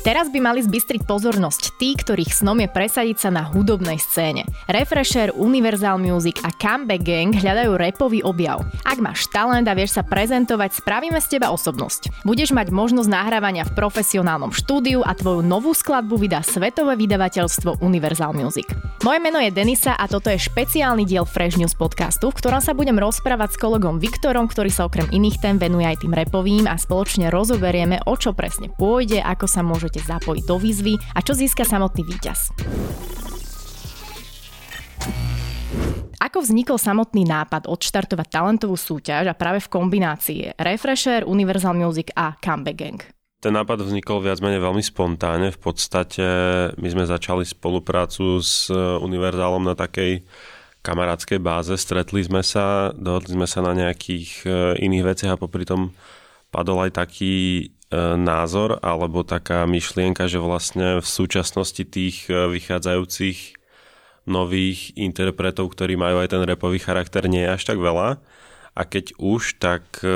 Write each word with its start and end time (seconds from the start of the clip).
Teraz 0.00 0.32
by 0.32 0.40
mali 0.40 0.64
zbystriť 0.64 1.04
pozornosť 1.04 1.76
tí, 1.76 1.92
ktorých 1.92 2.32
snom 2.32 2.64
je 2.64 2.72
presadiť 2.72 3.20
sa 3.20 3.28
na 3.28 3.44
hudobnej 3.44 4.00
scéne. 4.00 4.48
Refresher, 4.64 5.28
Universal 5.36 6.00
Music 6.00 6.40
a 6.40 6.48
Comeback 6.56 7.04
Gang 7.04 7.36
hľadajú 7.36 7.76
repový 7.76 8.24
objav. 8.24 8.64
Ak 8.88 8.96
máš 8.96 9.28
talent 9.28 9.68
a 9.68 9.76
vieš 9.76 10.00
sa 10.00 10.02
prezentovať, 10.02 10.80
spravíme 10.80 11.20
z 11.20 11.36
teba 11.36 11.52
osobnosť. 11.52 12.24
Budeš 12.24 12.56
mať 12.56 12.72
možnosť 12.72 13.12
nahrávania 13.12 13.68
v 13.68 13.76
profesionálnom 13.76 14.56
štúdiu 14.56 15.04
a 15.04 15.12
tvoju 15.12 15.44
novú 15.44 15.76
skladbu 15.76 16.16
vydá 16.16 16.40
svetové 16.40 16.96
vydavateľstvo 16.96 17.84
Universal 17.84 18.32
Music. 18.32 18.72
Moje 19.04 19.20
meno 19.20 19.36
je 19.36 19.52
Denisa 19.52 20.00
a 20.00 20.08
toto 20.08 20.32
je 20.32 20.40
špeciálny 20.40 21.04
diel 21.04 21.28
Fresh 21.28 21.60
News 21.60 21.76
podcastu, 21.76 22.32
v 22.32 22.40
ktorom 22.40 22.64
sa 22.64 22.72
budem 22.72 22.96
rozprávať 22.96 23.52
s 23.52 23.60
kolegom 23.60 24.00
Viktorom, 24.00 24.48
ktorý 24.48 24.72
sa 24.72 24.88
okrem 24.88 25.12
iných 25.12 25.44
tém 25.44 25.56
venuje 25.60 25.84
aj 25.84 26.00
tým 26.04 26.16
repovým 26.16 26.64
a 26.64 26.80
spoločne 26.80 27.28
rozoberieme, 27.28 28.00
o 28.08 28.16
čo 28.16 28.32
presne 28.32 28.72
pôjde, 28.72 29.20
ako 29.20 29.44
sa 29.44 29.60
môže 29.60 29.90
môžete 30.00 30.08
zapojiť 30.08 30.44
do 30.48 30.56
výzvy 30.56 30.94
a 31.12 31.20
čo 31.20 31.36
získa 31.36 31.64
samotný 31.68 32.02
víťaz. 32.08 32.56
Ako 36.20 36.44
vznikol 36.44 36.76
samotný 36.76 37.24
nápad 37.24 37.64
odštartovať 37.64 38.28
talentovú 38.28 38.76
súťaž 38.76 39.32
a 39.32 39.34
práve 39.34 39.64
v 39.64 39.72
kombinácii 39.72 40.40
Refresher, 40.60 41.24
Universal 41.24 41.72
Music 41.72 42.12
a 42.12 42.36
Comeback 42.36 42.76
Gang? 42.76 43.00
Ten 43.40 43.56
nápad 43.56 43.80
vznikol 43.88 44.20
viac 44.20 44.36
menej 44.44 44.60
veľmi 44.60 44.84
spontánne. 44.84 45.48
V 45.48 45.60
podstate 45.64 46.24
my 46.76 46.88
sme 46.92 47.08
začali 47.08 47.48
spoluprácu 47.48 48.36
s 48.36 48.68
Univerzálom 49.00 49.64
na 49.64 49.72
takej 49.72 50.20
kamarádskej 50.84 51.40
báze. 51.40 51.72
Stretli 51.80 52.20
sme 52.20 52.44
sa, 52.44 52.92
dohodli 52.92 53.40
sme 53.40 53.48
sa 53.48 53.64
na 53.64 53.72
nejakých 53.72 54.28
e, 54.44 54.48
iných 54.84 55.04
veciach 55.08 55.32
a 55.36 55.40
popri 55.40 55.64
tom 55.64 55.96
padol 56.52 56.84
aj 56.84 57.00
taký 57.00 57.68
názor 57.98 58.78
alebo 58.86 59.26
taká 59.26 59.66
myšlienka, 59.66 60.30
že 60.30 60.38
vlastne 60.38 61.02
v 61.02 61.06
súčasnosti 61.06 61.82
tých 61.82 62.30
e, 62.30 62.46
vychádzajúcich 62.54 63.58
nových 64.30 64.94
interpretov, 64.94 65.74
ktorí 65.74 65.98
majú 65.98 66.22
aj 66.22 66.30
ten 66.30 66.42
repový 66.46 66.78
charakter, 66.78 67.26
nie 67.26 67.42
je 67.42 67.54
až 67.58 67.62
tak 67.66 67.82
veľa. 67.82 68.22
A 68.78 68.82
keď 68.86 69.18
už, 69.18 69.58
tak 69.58 69.82
e, 70.06 70.14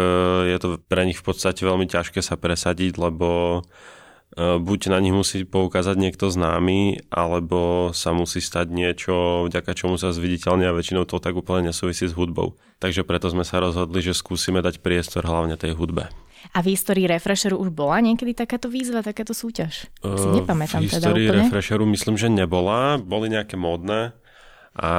je 0.54 0.58
to 0.62 0.78
pre 0.86 1.02
nich 1.02 1.18
v 1.18 1.26
podstate 1.26 1.66
veľmi 1.66 1.90
ťažké 1.90 2.22
sa 2.22 2.38
presadiť, 2.38 2.94
lebo 2.94 3.62
buď 4.34 4.90
na 4.90 4.98
nich 4.98 5.14
musí 5.14 5.46
poukázať 5.46 5.94
niekto 5.94 6.26
známy, 6.26 7.06
alebo 7.06 7.90
sa 7.94 8.10
musí 8.10 8.42
stať 8.42 8.66
niečo, 8.66 9.46
vďaka 9.46 9.78
čomu 9.78 9.94
sa 9.94 10.10
zviditeľne 10.10 10.66
a 10.66 10.74
väčšinou 10.74 11.06
to 11.06 11.22
tak 11.22 11.38
úplne 11.38 11.70
nesúvisí 11.70 12.10
s 12.10 12.18
hudbou. 12.18 12.58
Takže 12.82 13.06
preto 13.06 13.30
sme 13.30 13.46
sa 13.46 13.62
rozhodli, 13.62 14.02
že 14.02 14.10
skúsime 14.10 14.58
dať 14.58 14.82
priestor 14.82 15.22
hlavne 15.22 15.54
tej 15.54 15.78
hudbe. 15.78 16.10
A 16.52 16.60
v 16.60 16.76
histórii 16.76 17.08
Refresheru 17.08 17.56
už 17.56 17.72
bola 17.72 18.04
niekedy 18.04 18.36
takáto 18.36 18.68
výzva, 18.68 19.00
takáto 19.00 19.32
súťaž? 19.32 19.88
Si 20.04 20.28
nepamätám 20.28 20.84
v 20.84 20.92
teda 20.92 20.96
histórii 21.00 21.26
teda 21.30 21.48
Refresheru 21.48 21.88
myslím, 21.88 22.20
že 22.20 22.28
nebola. 22.28 23.00
Boli 23.00 23.32
nejaké 23.32 23.56
módne 23.56 24.12
a 24.74 24.90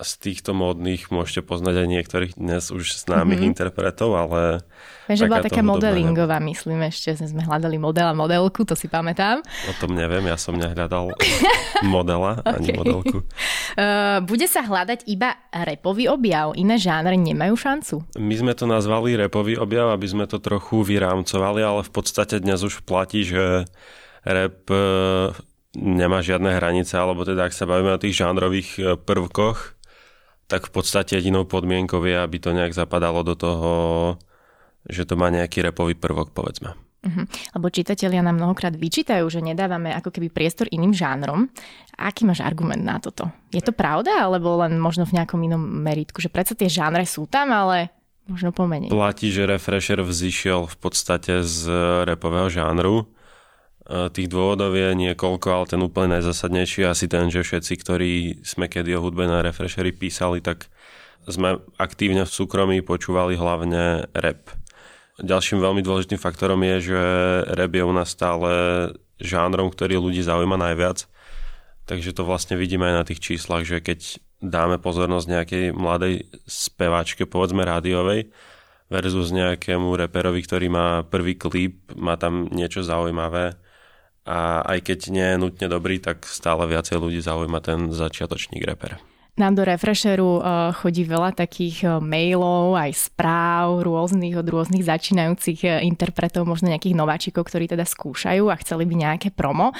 z 0.00 0.12
týchto 0.16 0.56
módnych 0.56 1.12
môžete 1.12 1.44
poznať 1.44 1.84
aj 1.84 1.88
niektorých 1.88 2.32
dnes 2.40 2.72
už 2.72 2.96
známych 2.96 3.44
mm-hmm. 3.44 3.50
interpretov, 3.52 4.16
ale... 4.16 4.64
Viem, 5.04 5.18
že 5.20 5.28
bola 5.28 5.44
taká 5.44 5.60
modelingová, 5.60 6.40
myslím 6.40 6.88
ešte, 6.88 7.12
sme 7.20 7.44
hľadali 7.44 7.76
model 7.76 8.08
a 8.08 8.16
modelku, 8.16 8.64
to 8.64 8.72
si 8.72 8.88
pamätám. 8.88 9.44
O 9.68 9.72
tom 9.76 9.92
neviem, 9.92 10.24
ja 10.24 10.40
som 10.40 10.56
nehľadal 10.56 11.12
modela 11.84 12.40
ani 12.40 12.72
okay. 12.72 12.78
modelku. 12.80 13.20
Uh, 13.76 14.24
bude 14.30 14.48
sa 14.48 14.64
hľadať 14.64 15.04
iba 15.12 15.36
repový 15.52 16.08
objav, 16.08 16.56
iné 16.56 16.80
žánry 16.80 17.20
nemajú 17.20 17.52
šancu? 17.52 17.94
My 18.16 18.32
sme 18.32 18.56
to 18.56 18.64
nazvali 18.64 19.12
repový 19.20 19.60
objav, 19.60 19.92
aby 19.92 20.08
sme 20.08 20.24
to 20.24 20.40
trochu 20.40 20.88
vyrámcovali, 20.88 21.60
ale 21.60 21.84
v 21.84 21.92
podstate 21.92 22.40
dnes 22.40 22.64
už 22.64 22.80
platí, 22.88 23.28
že 23.28 23.68
rap 24.24 24.64
e, 24.72 24.80
nemá 25.76 26.24
žiadne 26.24 26.48
hranice, 26.48 26.96
alebo 26.96 27.28
teda 27.28 27.50
ak 27.50 27.52
sa 27.52 27.68
bavíme 27.68 27.92
o 27.92 28.00
tých 28.00 28.16
žánrových 28.16 28.68
e, 28.78 28.80
prvkoch, 28.96 29.81
tak 30.46 30.68
v 30.68 30.72
podstate 30.74 31.16
jedinou 31.16 31.48
podmienkou 31.48 32.02
je, 32.04 32.16
aby 32.18 32.36
to 32.38 32.52
nejak 32.52 32.76
zapadalo 32.76 33.24
do 33.24 33.34
toho, 33.34 33.72
že 34.86 35.06
to 35.06 35.14
má 35.14 35.30
nejaký 35.30 35.62
repový 35.62 35.94
prvok, 35.94 36.34
povedzme. 36.34 36.74
Uh-huh. 37.02 37.26
Lebo 37.58 37.66
čitatelia 37.66 38.22
nám 38.22 38.38
mnohokrát 38.38 38.78
vyčítajú, 38.78 39.26
že 39.26 39.42
nedávame 39.42 39.90
ako 39.90 40.14
keby 40.14 40.30
priestor 40.30 40.70
iným 40.70 40.94
žánrom. 40.94 41.50
Aký 41.98 42.22
máš 42.22 42.46
argument 42.46 42.82
na 42.82 43.02
toto? 43.02 43.26
Je 43.50 43.58
to 43.58 43.74
pravda, 43.74 44.22
alebo 44.22 44.54
len 44.62 44.78
možno 44.78 45.02
v 45.02 45.18
nejakom 45.18 45.42
inom 45.42 45.58
meritku? 45.58 46.22
Že 46.22 46.30
predsa 46.30 46.54
tie 46.54 46.70
žánre 46.70 47.02
sú 47.02 47.26
tam, 47.26 47.50
ale 47.50 47.90
možno 48.30 48.54
pomenej. 48.54 48.94
Platí, 48.94 49.34
že 49.34 49.50
Refresher 49.50 49.98
vzýšiel 49.98 50.70
v 50.70 50.76
podstate 50.78 51.42
z 51.42 51.66
repového 52.06 52.46
žánru 52.46 53.10
tých 53.86 54.28
dôvodov 54.30 54.78
je 54.78 54.94
niekoľko, 54.94 55.48
ale 55.50 55.64
ten 55.66 55.80
úplne 55.82 56.18
najzasadnejší 56.18 56.86
je 56.86 56.88
asi 56.88 57.06
ten, 57.10 57.26
že 57.28 57.42
všetci, 57.42 57.72
ktorí 57.82 58.12
sme 58.46 58.70
kedy 58.70 58.94
o 58.94 59.02
hudbe 59.02 59.26
na 59.26 59.42
Refreshery 59.42 59.90
písali, 59.90 60.38
tak 60.38 60.70
sme 61.26 61.58
aktívne 61.78 62.22
v 62.22 62.34
súkromí 62.34 62.78
počúvali 62.82 63.34
hlavne 63.34 64.06
rap. 64.14 64.54
Ďalším 65.22 65.62
veľmi 65.62 65.82
dôležitým 65.82 66.18
faktorom 66.18 66.62
je, 66.62 66.94
že 66.94 67.02
rap 67.52 67.72
je 67.74 67.82
u 67.82 67.92
nás 67.94 68.10
stále 68.10 68.50
žánrom, 69.22 69.70
ktorý 69.70 69.98
ľudí 69.98 70.22
zaujíma 70.22 70.58
najviac. 70.58 71.06
Takže 71.86 72.14
to 72.14 72.22
vlastne 72.22 72.54
vidíme 72.54 72.86
aj 72.86 72.94
na 72.94 73.04
tých 73.06 73.22
číslach, 73.22 73.66
že 73.66 73.82
keď 73.82 74.22
dáme 74.42 74.78
pozornosť 74.82 75.26
nejakej 75.26 75.64
mladej 75.74 76.26
speváčke, 76.46 77.26
povedzme 77.26 77.62
rádiovej, 77.62 78.30
versus 78.90 79.30
nejakému 79.32 79.94
reperovi, 79.94 80.42
ktorý 80.42 80.66
má 80.68 81.02
prvý 81.06 81.38
klip, 81.38 81.90
má 81.94 82.18
tam 82.18 82.50
niečo 82.50 82.82
zaujímavé, 82.82 83.56
a 84.22 84.62
aj 84.62 84.78
keď 84.86 84.98
nie 85.10 85.26
je 85.34 85.40
nutne 85.40 85.66
dobrý, 85.66 85.98
tak 85.98 86.26
stále 86.26 86.66
viacej 86.70 86.98
ľudí 86.98 87.18
zaujíma 87.18 87.58
ten 87.58 87.90
začiatočník 87.90 88.62
reper. 88.62 89.02
Nám 89.32 89.56
do 89.56 89.64
Refresheru 89.64 90.44
uh, 90.44 90.76
chodí 90.76 91.08
veľa 91.08 91.32
takých 91.32 91.88
uh, 91.88 92.04
mailov, 92.04 92.76
aj 92.76 92.92
správ 92.92 93.80
rôznych 93.80 94.36
od 94.36 94.44
rôznych 94.44 94.84
začínajúcich 94.84 95.64
uh, 95.64 95.80
interpretov, 95.80 96.44
možno 96.44 96.68
nejakých 96.68 96.92
nováčikov, 96.92 97.48
ktorí 97.48 97.64
teda 97.64 97.88
skúšajú 97.88 98.52
a 98.52 98.60
chceli 98.60 98.84
by 98.84 98.94
nejaké 99.08 99.32
promo. 99.32 99.72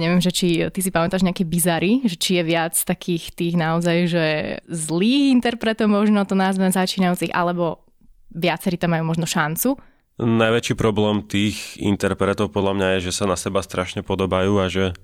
Neviem, 0.00 0.24
že 0.24 0.32
či 0.32 0.64
ty 0.72 0.80
si 0.80 0.88
pamätáš 0.88 1.28
nejaké 1.28 1.44
bizary, 1.44 2.00
že 2.08 2.16
či 2.16 2.40
je 2.40 2.42
viac 2.48 2.72
takých 2.72 3.36
tých 3.36 3.52
naozaj, 3.52 3.96
že 4.08 4.24
zlých 4.72 5.36
interpretov 5.36 5.92
možno 5.92 6.24
to 6.24 6.32
nazvem 6.32 6.72
začínajúcich, 6.72 7.36
alebo 7.36 7.84
viacerí 8.32 8.80
tam 8.80 8.96
majú 8.96 9.12
možno 9.12 9.28
šancu 9.28 9.76
Najväčší 10.14 10.78
problém 10.78 11.26
tých 11.26 11.74
interpretov 11.82 12.54
podľa 12.54 12.72
mňa 12.78 12.88
je, 12.98 13.10
že 13.10 13.16
sa 13.18 13.26
na 13.26 13.34
seba 13.34 13.66
strašne 13.66 14.06
podobajú 14.06 14.62
a 14.62 14.70
že 14.70 14.94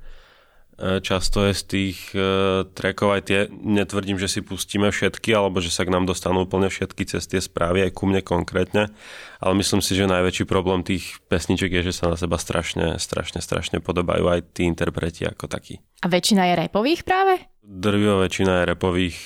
e, 0.78 1.02
často 1.02 1.50
je 1.50 1.52
z 1.58 1.62
tých 1.66 1.98
e, 2.14 2.62
trackov 2.70 3.18
aj 3.18 3.22
tie, 3.26 3.40
netvrdím, 3.50 4.22
že 4.22 4.30
si 4.30 4.38
pustíme 4.38 4.86
všetky, 4.86 5.34
alebo 5.34 5.58
že 5.58 5.74
sa 5.74 5.82
k 5.82 5.90
nám 5.90 6.06
dostanú 6.06 6.46
úplne 6.46 6.70
všetky 6.70 7.10
cez 7.10 7.26
tie 7.26 7.42
správy, 7.42 7.90
aj 7.90 7.98
ku 7.98 8.06
mne 8.06 8.22
konkrétne, 8.22 8.94
ale 9.42 9.52
myslím 9.58 9.82
si, 9.82 9.98
že 9.98 10.06
najväčší 10.06 10.46
problém 10.46 10.86
tých 10.86 11.18
pesniček 11.26 11.82
je, 11.82 11.90
že 11.90 12.06
sa 12.06 12.06
na 12.06 12.14
seba 12.14 12.38
strašne, 12.38 13.02
strašne, 13.02 13.42
strašne 13.42 13.82
podobajú 13.82 14.30
aj 14.30 14.54
tí 14.54 14.62
interpreti 14.62 15.26
ako 15.26 15.50
takí. 15.50 15.82
A 16.00 16.06
väčšina 16.06 16.54
je 16.54 16.70
repových 16.70 17.02
práve? 17.02 17.50
Drvivá 17.66 18.22
väčšina 18.22 18.62
je 18.62 18.64
repových, 18.78 19.18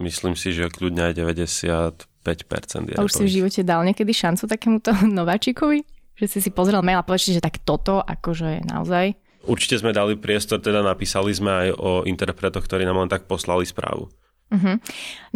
myslím 0.00 0.40
si, 0.40 0.56
že 0.56 0.72
kľudne 0.72 1.12
aj 1.12 1.20
90 1.20 2.07
5% 2.24 2.92
je 2.92 2.94
A 2.98 3.06
už 3.06 3.12
si 3.14 3.24
v 3.24 3.34
živote 3.42 3.60
dal 3.62 3.86
niekedy 3.86 4.10
šancu 4.10 4.44
takémuto 4.50 4.90
nováčikovi? 5.18 5.84
Že 6.18 6.26
si 6.26 6.38
si 6.44 6.50
pozrel 6.50 6.82
mail 6.82 6.98
a 6.98 7.06
povedal, 7.06 7.38
že 7.38 7.44
tak 7.44 7.62
toto 7.62 8.02
akože 8.02 8.58
je 8.58 8.62
naozaj... 8.66 9.06
Určite 9.48 9.80
sme 9.80 9.94
dali 9.94 10.18
priestor, 10.18 10.58
teda 10.58 10.82
napísali 10.82 11.30
sme 11.30 11.48
aj 11.48 11.68
o 11.78 11.90
interpretoch, 12.04 12.66
ktorí 12.66 12.84
nám 12.84 13.06
len 13.06 13.08
tak 13.08 13.30
poslali 13.30 13.64
správu. 13.64 14.10
Uh-huh. 14.48 14.80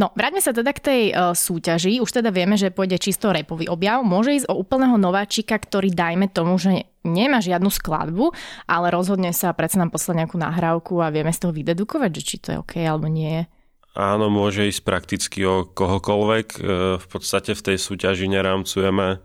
No, 0.00 0.08
vráťme 0.16 0.40
sa 0.40 0.56
teda 0.56 0.72
k 0.72 0.80
tej 0.80 1.02
uh, 1.12 1.36
súťaži. 1.36 2.00
Už 2.00 2.08
teda 2.08 2.32
vieme, 2.32 2.56
že 2.56 2.72
pôjde 2.72 2.96
čisto 2.96 3.28
repový 3.28 3.68
objav. 3.68 4.00
Môže 4.00 4.40
ísť 4.40 4.48
o 4.48 4.56
úplného 4.56 4.96
nováčika, 4.96 5.52
ktorý 5.60 5.92
dajme 5.92 6.32
tomu, 6.32 6.56
že 6.56 6.88
nemá 7.04 7.44
žiadnu 7.44 7.68
skladbu, 7.68 8.32
ale 8.64 8.88
rozhodne 8.88 9.36
sa 9.36 9.52
predsa 9.52 9.84
nám 9.84 9.92
poslať 9.92 10.24
nejakú 10.24 10.36
nahrávku 10.40 11.04
a 11.04 11.12
vieme 11.12 11.28
z 11.28 11.44
toho 11.44 11.52
vydedukovať, 11.52 12.10
že 12.16 12.22
či 12.24 12.36
to 12.40 12.48
je 12.56 12.60
OK 12.64 12.74
alebo 12.80 13.04
nie. 13.12 13.44
Áno, 13.92 14.32
môže 14.32 14.72
ísť 14.72 14.82
prakticky 14.88 15.44
o 15.44 15.68
kohokoľvek. 15.68 16.46
E, 16.56 16.58
v 16.96 17.06
podstate 17.12 17.52
v 17.52 17.60
tej 17.60 17.76
súťaži 17.76 18.24
nerámcujeme, 18.24 19.08
e, 19.12 19.18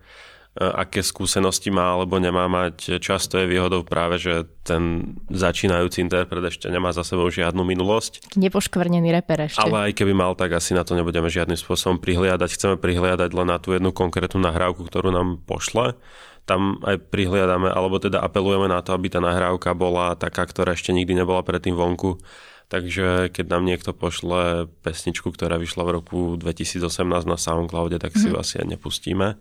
aké 0.59 0.99
skúsenosti 0.99 1.71
má 1.71 1.95
alebo 1.95 2.19
nemá 2.19 2.51
mať. 2.51 2.99
Často 2.99 3.39
je 3.39 3.47
výhodou 3.47 3.87
práve, 3.87 4.19
že 4.19 4.43
ten 4.67 5.15
začínajúci 5.31 6.03
interpret 6.03 6.43
ešte 6.51 6.67
nemá 6.67 6.91
za 6.91 7.07
sebou 7.07 7.31
žiadnu 7.31 7.63
minulosť. 7.63 8.35
Nepoškvrnený 8.35 9.07
reper 9.15 9.47
ešte. 9.47 9.63
Ale 9.63 9.87
aj 9.87 10.03
keby 10.03 10.11
mal, 10.11 10.35
tak 10.35 10.51
asi 10.51 10.75
na 10.75 10.83
to 10.83 10.99
nebudeme 10.99 11.31
žiadnym 11.31 11.55
spôsobom 11.55 12.03
prihliadať. 12.03 12.59
Chceme 12.59 12.75
prihliadať 12.75 13.31
len 13.31 13.47
na 13.47 13.63
tú 13.63 13.71
jednu 13.71 13.95
konkrétnu 13.95 14.43
nahrávku, 14.43 14.83
ktorú 14.83 15.15
nám 15.15 15.39
pošle. 15.47 15.95
Tam 16.43 16.83
aj 16.83 17.07
prihliadame, 17.07 17.71
alebo 17.71 18.03
teda 18.03 18.19
apelujeme 18.19 18.67
na 18.67 18.83
to, 18.83 18.91
aby 18.91 19.07
tá 19.07 19.23
nahrávka 19.23 19.71
bola 19.71 20.15
taká, 20.19 20.43
ktorá 20.43 20.75
ešte 20.75 20.91
nikdy 20.91 21.23
nebola 21.23 21.39
predtým 21.39 21.75
vonku 21.75 22.19
Takže 22.67 23.31
keď 23.31 23.45
nám 23.47 23.63
niekto 23.63 23.95
pošle 23.95 24.67
pesničku, 24.83 25.31
ktorá 25.31 25.55
vyšla 25.55 25.87
v 25.87 25.93
roku 26.03 26.19
2018 26.35 26.83
na 27.23 27.39
Soundcloude, 27.39 27.95
tak 27.95 28.19
si 28.19 28.27
mm. 28.27 28.31
ju 28.31 28.35
asi 28.35 28.53
aj 28.59 28.67
nepustíme. 28.67 29.39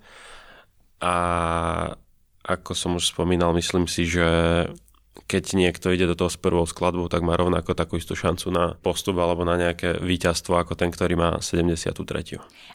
A 1.03 1.15
ako 2.47 2.73
som 2.79 2.95
už 2.95 3.11
spomínal, 3.11 3.51
myslím 3.59 3.91
si, 3.91 4.07
že 4.07 4.23
keď 5.25 5.57
niekto 5.57 5.89
ide 5.89 6.05
do 6.05 6.15
toho 6.15 6.29
s 6.29 6.37
prvou 6.37 6.69
skladbou, 6.69 7.09
tak 7.09 7.25
má 7.25 7.33
rovnako 7.35 7.73
takú 7.73 7.97
istú 7.97 8.13
šancu 8.13 8.53
na 8.53 8.77
postup 8.77 9.17
alebo 9.17 9.49
na 9.49 9.57
nejaké 9.57 9.97
víťazstvo 10.05 10.61
ako 10.61 10.77
ten, 10.77 10.93
ktorý 10.93 11.17
má 11.17 11.31
73. 11.41 11.97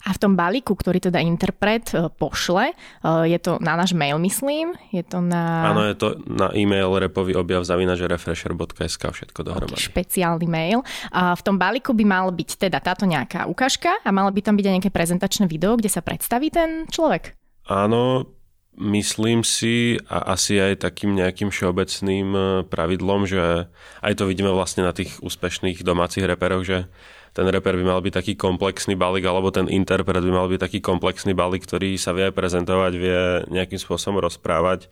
A 0.02 0.10
v 0.10 0.18
tom 0.18 0.34
balíku, 0.34 0.74
ktorý 0.74 0.98
teda 0.98 1.22
interpret 1.22 1.94
e, 1.94 2.10
pošle, 2.10 2.74
e, 2.74 2.76
je 3.30 3.40
to 3.40 3.62
na 3.62 3.78
náš 3.78 3.94
mail, 3.94 4.18
myslím? 4.18 4.74
Je 4.90 5.06
to 5.06 5.22
na... 5.22 5.72
Áno, 5.72 5.86
je 5.86 5.96
to 5.96 6.18
na 6.26 6.50
e-mail 6.58 6.90
repový 6.98 7.38
objav 7.38 7.64
refresher.sk 7.64 9.04
všetko 9.14 9.40
dohromady. 9.46 9.78
Okay, 9.78 9.94
špeciálny 9.94 10.48
mail. 10.50 10.82
A 11.14 11.38
v 11.38 11.42
tom 11.46 11.62
balíku 11.62 11.94
by 11.94 12.06
mal 12.08 12.26
byť 12.34 12.68
teda 12.68 12.82
táto 12.82 13.06
nejaká 13.06 13.46
ukážka 13.46 14.02
a 14.02 14.10
malo 14.10 14.34
by 14.34 14.42
tam 14.42 14.58
byť 14.58 14.66
aj 14.66 14.74
nejaké 14.82 14.92
prezentačné 14.92 15.46
video, 15.46 15.78
kde 15.78 15.92
sa 15.94 16.02
predstaví 16.02 16.50
ten 16.50 16.90
človek? 16.90 17.38
Áno, 17.70 18.26
myslím 18.82 19.46
si 19.46 20.02
a 20.10 20.34
asi 20.34 20.58
aj 20.58 20.82
takým 20.82 21.14
nejakým 21.14 21.54
všeobecným 21.54 22.28
e, 22.34 22.42
pravidlom, 22.66 23.30
že 23.30 23.70
aj 24.02 24.14
to 24.18 24.26
vidíme 24.26 24.50
vlastne 24.50 24.82
na 24.82 24.92
tých 24.92 25.22
úspešných 25.22 25.86
domácich 25.86 26.26
reperoch, 26.26 26.66
že 26.66 26.90
ten 27.32 27.48
reper 27.48 27.80
by 27.80 27.86
mal 27.88 28.02
byť 28.04 28.14
taký 28.18 28.34
komplexný 28.36 29.00
balík, 29.00 29.24
alebo 29.24 29.56
ten 29.56 29.72
interpret 29.72 30.20
by 30.20 30.32
mal 30.34 30.52
byť 30.52 30.60
taký 30.60 30.80
komplexný 30.84 31.32
balík, 31.32 31.64
ktorý 31.64 31.96
sa 31.96 32.12
vie 32.12 32.28
prezentovať, 32.34 32.92
vie 33.00 33.22
nejakým 33.48 33.80
spôsobom 33.80 34.20
rozprávať, 34.20 34.92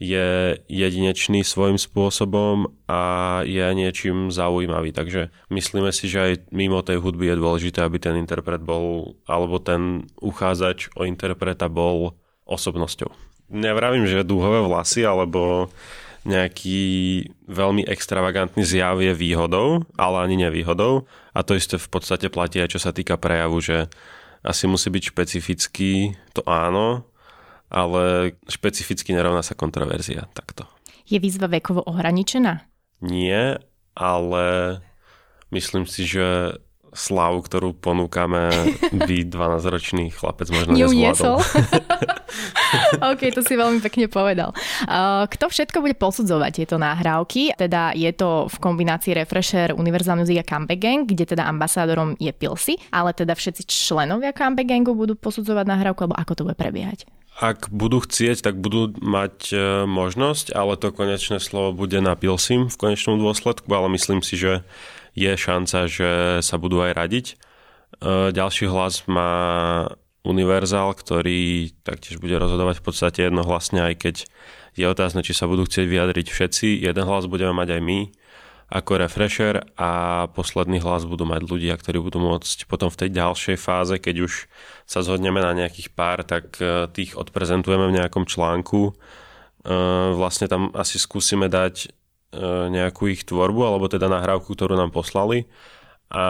je 0.00 0.56
jedinečný 0.64 1.44
svojím 1.44 1.76
spôsobom 1.76 2.72
a 2.88 3.00
je 3.44 3.64
niečím 3.76 4.32
zaujímavý. 4.32 4.96
Takže 4.96 5.28
myslíme 5.52 5.92
si, 5.92 6.08
že 6.08 6.18
aj 6.20 6.32
mimo 6.56 6.80
tej 6.80 7.00
hudby 7.04 7.32
je 7.32 7.40
dôležité, 7.40 7.84
aby 7.84 8.00
ten 8.00 8.16
interpret 8.16 8.64
bol, 8.64 9.16
alebo 9.28 9.60
ten 9.60 10.08
uchádzač 10.24 10.96
o 10.96 11.04
interpreta 11.04 11.68
bol 11.68 12.16
osobnosťou. 12.50 13.14
Nevravím, 13.50 14.06
že 14.06 14.26
dúhové 14.26 14.62
vlasy 14.66 15.06
alebo 15.06 15.70
nejaký 16.28 16.80
veľmi 17.48 17.88
extravagantný 17.88 18.60
zjav 18.60 19.00
je 19.00 19.16
výhodou, 19.16 19.88
ale 19.96 20.16
ani 20.20 20.36
nevýhodou. 20.44 21.08
A 21.32 21.40
to 21.40 21.56
isté 21.56 21.80
v 21.80 21.88
podstate 21.88 22.28
platí 22.28 22.60
aj 22.60 22.76
čo 22.76 22.80
sa 22.82 22.92
týka 22.92 23.16
prejavu, 23.16 23.62
že 23.64 23.88
asi 24.44 24.68
musí 24.68 24.92
byť 24.92 25.04
špecifický, 25.12 25.92
to 26.36 26.44
áno, 26.44 27.04
ale 27.72 28.34
špecificky 28.48 29.16
nerovná 29.16 29.40
sa 29.40 29.56
kontroverzia. 29.56 30.28
Takto. 30.32 30.68
Je 31.08 31.16
výzva 31.16 31.48
vekovo 31.48 31.84
ohraničená? 31.88 32.64
Nie, 33.00 33.60
ale 33.96 34.78
myslím 35.50 35.88
si, 35.88 36.04
že 36.04 36.60
slavu, 36.90 37.46
ktorú 37.46 37.78
ponúkame, 37.78 38.50
by 39.06 39.16
12-ročný 39.26 40.10
chlapec 40.10 40.50
možno 40.50 40.74
nezvládol. 40.74 41.38
OK, 43.14 43.22
to 43.30 43.42
si 43.46 43.54
veľmi 43.54 43.78
pekne 43.82 44.06
povedal. 44.10 44.50
Kto 45.26 45.44
všetko 45.50 45.82
bude 45.82 45.94
posudzovať 45.94 46.50
tieto 46.62 46.76
náhrávky? 46.78 47.54
Teda 47.54 47.94
je 47.94 48.10
to 48.14 48.50
v 48.50 48.56
kombinácii 48.58 49.14
Refresher, 49.14 49.74
Universal 49.74 50.18
Music 50.18 50.42
a 50.42 50.44
Comeback 50.46 50.80
Gang, 50.82 51.06
kde 51.06 51.24
teda 51.26 51.46
ambasádorom 51.46 52.18
je 52.18 52.30
Pilsi, 52.34 52.74
ale 52.90 53.14
teda 53.14 53.34
všetci 53.38 53.66
členovia 53.66 54.34
Comeback 54.34 54.70
Gangu 54.70 54.94
budú 54.94 55.14
posudzovať 55.14 55.66
nahrávku, 55.66 56.06
alebo 56.06 56.18
ako 56.18 56.32
to 56.34 56.42
bude 56.46 56.58
prebiehať? 56.58 57.06
Ak 57.40 57.72
budú 57.72 58.04
chcieť, 58.04 58.44
tak 58.44 58.60
budú 58.60 58.92
mať 59.00 59.54
e, 59.54 59.56
možnosť, 59.88 60.52
ale 60.52 60.76
to 60.76 60.92
konečné 60.92 61.40
slovo 61.40 61.72
bude 61.72 61.96
na 62.04 62.12
Pilsim 62.12 62.68
v 62.68 62.76
konečnom 62.76 63.16
dôsledku, 63.16 63.64
ale 63.72 63.88
myslím 63.96 64.20
si, 64.20 64.36
že 64.36 64.60
je 65.14 65.32
šanca, 65.34 65.86
že 65.90 66.10
sa 66.40 66.56
budú 66.56 66.82
aj 66.82 66.92
radiť. 66.94 67.26
E, 67.30 67.34
ďalší 68.30 68.70
hlas 68.70 69.04
má 69.10 69.32
univerzál, 70.22 70.92
ktorý 70.92 71.72
taktiež 71.80 72.20
bude 72.20 72.36
rozhodovať 72.36 72.80
v 72.80 72.84
podstate 72.84 73.18
jednohlasne, 73.28 73.80
aj 73.80 73.94
keď 73.96 74.16
je 74.76 74.86
otázne, 74.86 75.24
či 75.24 75.32
sa 75.32 75.48
budú 75.50 75.66
chcieť 75.66 75.86
vyjadriť 75.88 76.26
všetci. 76.30 76.68
Jeden 76.84 77.04
hlas 77.08 77.26
budeme 77.26 77.56
mať 77.56 77.80
aj 77.80 77.82
my 77.82 78.00
ako 78.70 79.02
refresher 79.02 79.66
a 79.74 80.24
posledný 80.30 80.78
hlas 80.78 81.02
budú 81.02 81.26
mať 81.26 81.42
ľudia, 81.42 81.74
ktorí 81.74 81.98
budú 81.98 82.22
môcť 82.22 82.70
potom 82.70 82.86
v 82.86 83.02
tej 83.02 83.10
ďalšej 83.18 83.56
fáze, 83.58 83.98
keď 83.98 84.30
už 84.30 84.46
sa 84.86 85.02
zhodneme 85.02 85.42
na 85.42 85.50
nejakých 85.58 85.90
pár, 85.90 86.22
tak 86.22 86.54
e, 86.62 86.86
tých 86.94 87.18
odprezentujeme 87.18 87.90
v 87.90 87.96
nejakom 87.98 88.30
článku. 88.30 88.80
E, 88.86 88.92
vlastne 90.14 90.46
tam 90.46 90.70
asi 90.78 91.02
skúsime 91.02 91.50
dať 91.50 91.90
nejakú 92.70 93.10
ich 93.10 93.26
tvorbu, 93.26 93.66
alebo 93.66 93.90
teda 93.90 94.06
nahrávku, 94.06 94.54
ktorú 94.54 94.78
nám 94.78 94.94
poslali 94.94 95.50
a 96.10 96.24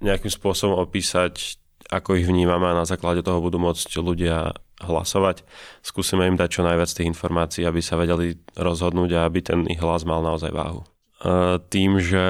nejakým 0.00 0.32
spôsobom 0.32 0.80
opísať 0.80 1.60
ako 1.90 2.16
ich 2.22 2.26
vnímame 2.30 2.70
a 2.70 2.78
na 2.78 2.86
základe 2.86 3.20
toho 3.26 3.42
budú 3.42 3.58
môcť 3.58 3.98
ľudia 3.98 4.54
hlasovať. 4.80 5.42
Skúsime 5.82 6.30
im 6.30 6.38
dať 6.38 6.48
čo 6.48 6.62
najviac 6.62 6.86
tých 6.86 7.10
informácií, 7.10 7.66
aby 7.66 7.82
sa 7.82 7.98
vedeli 7.98 8.38
rozhodnúť 8.54 9.10
a 9.18 9.26
aby 9.26 9.40
ten 9.42 9.60
ich 9.66 9.82
hlas 9.82 10.06
mal 10.06 10.22
naozaj 10.22 10.54
váhu. 10.54 10.86
E, 10.86 10.86
tým, 11.68 11.98
že 11.98 12.24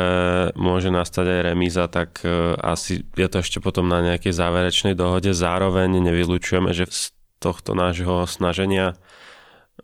môže 0.57 0.89
nastať 0.89 1.27
aj 1.29 1.41
remíza, 1.53 1.85
tak 1.93 2.25
e, 2.25 2.57
asi 2.59 3.05
je 3.15 3.29
to 3.29 3.45
ešte 3.45 3.59
potom 3.61 3.87
na 3.87 4.01
nejakej 4.01 4.33
záverečnej 4.33 4.95
dohode. 4.97 5.31
Zároveň 5.31 5.93
nevylučujeme, 6.01 6.73
že 6.73 6.89
z 6.89 7.13
tohto 7.39 7.77
nášho 7.77 8.25
snaženia 8.27 8.97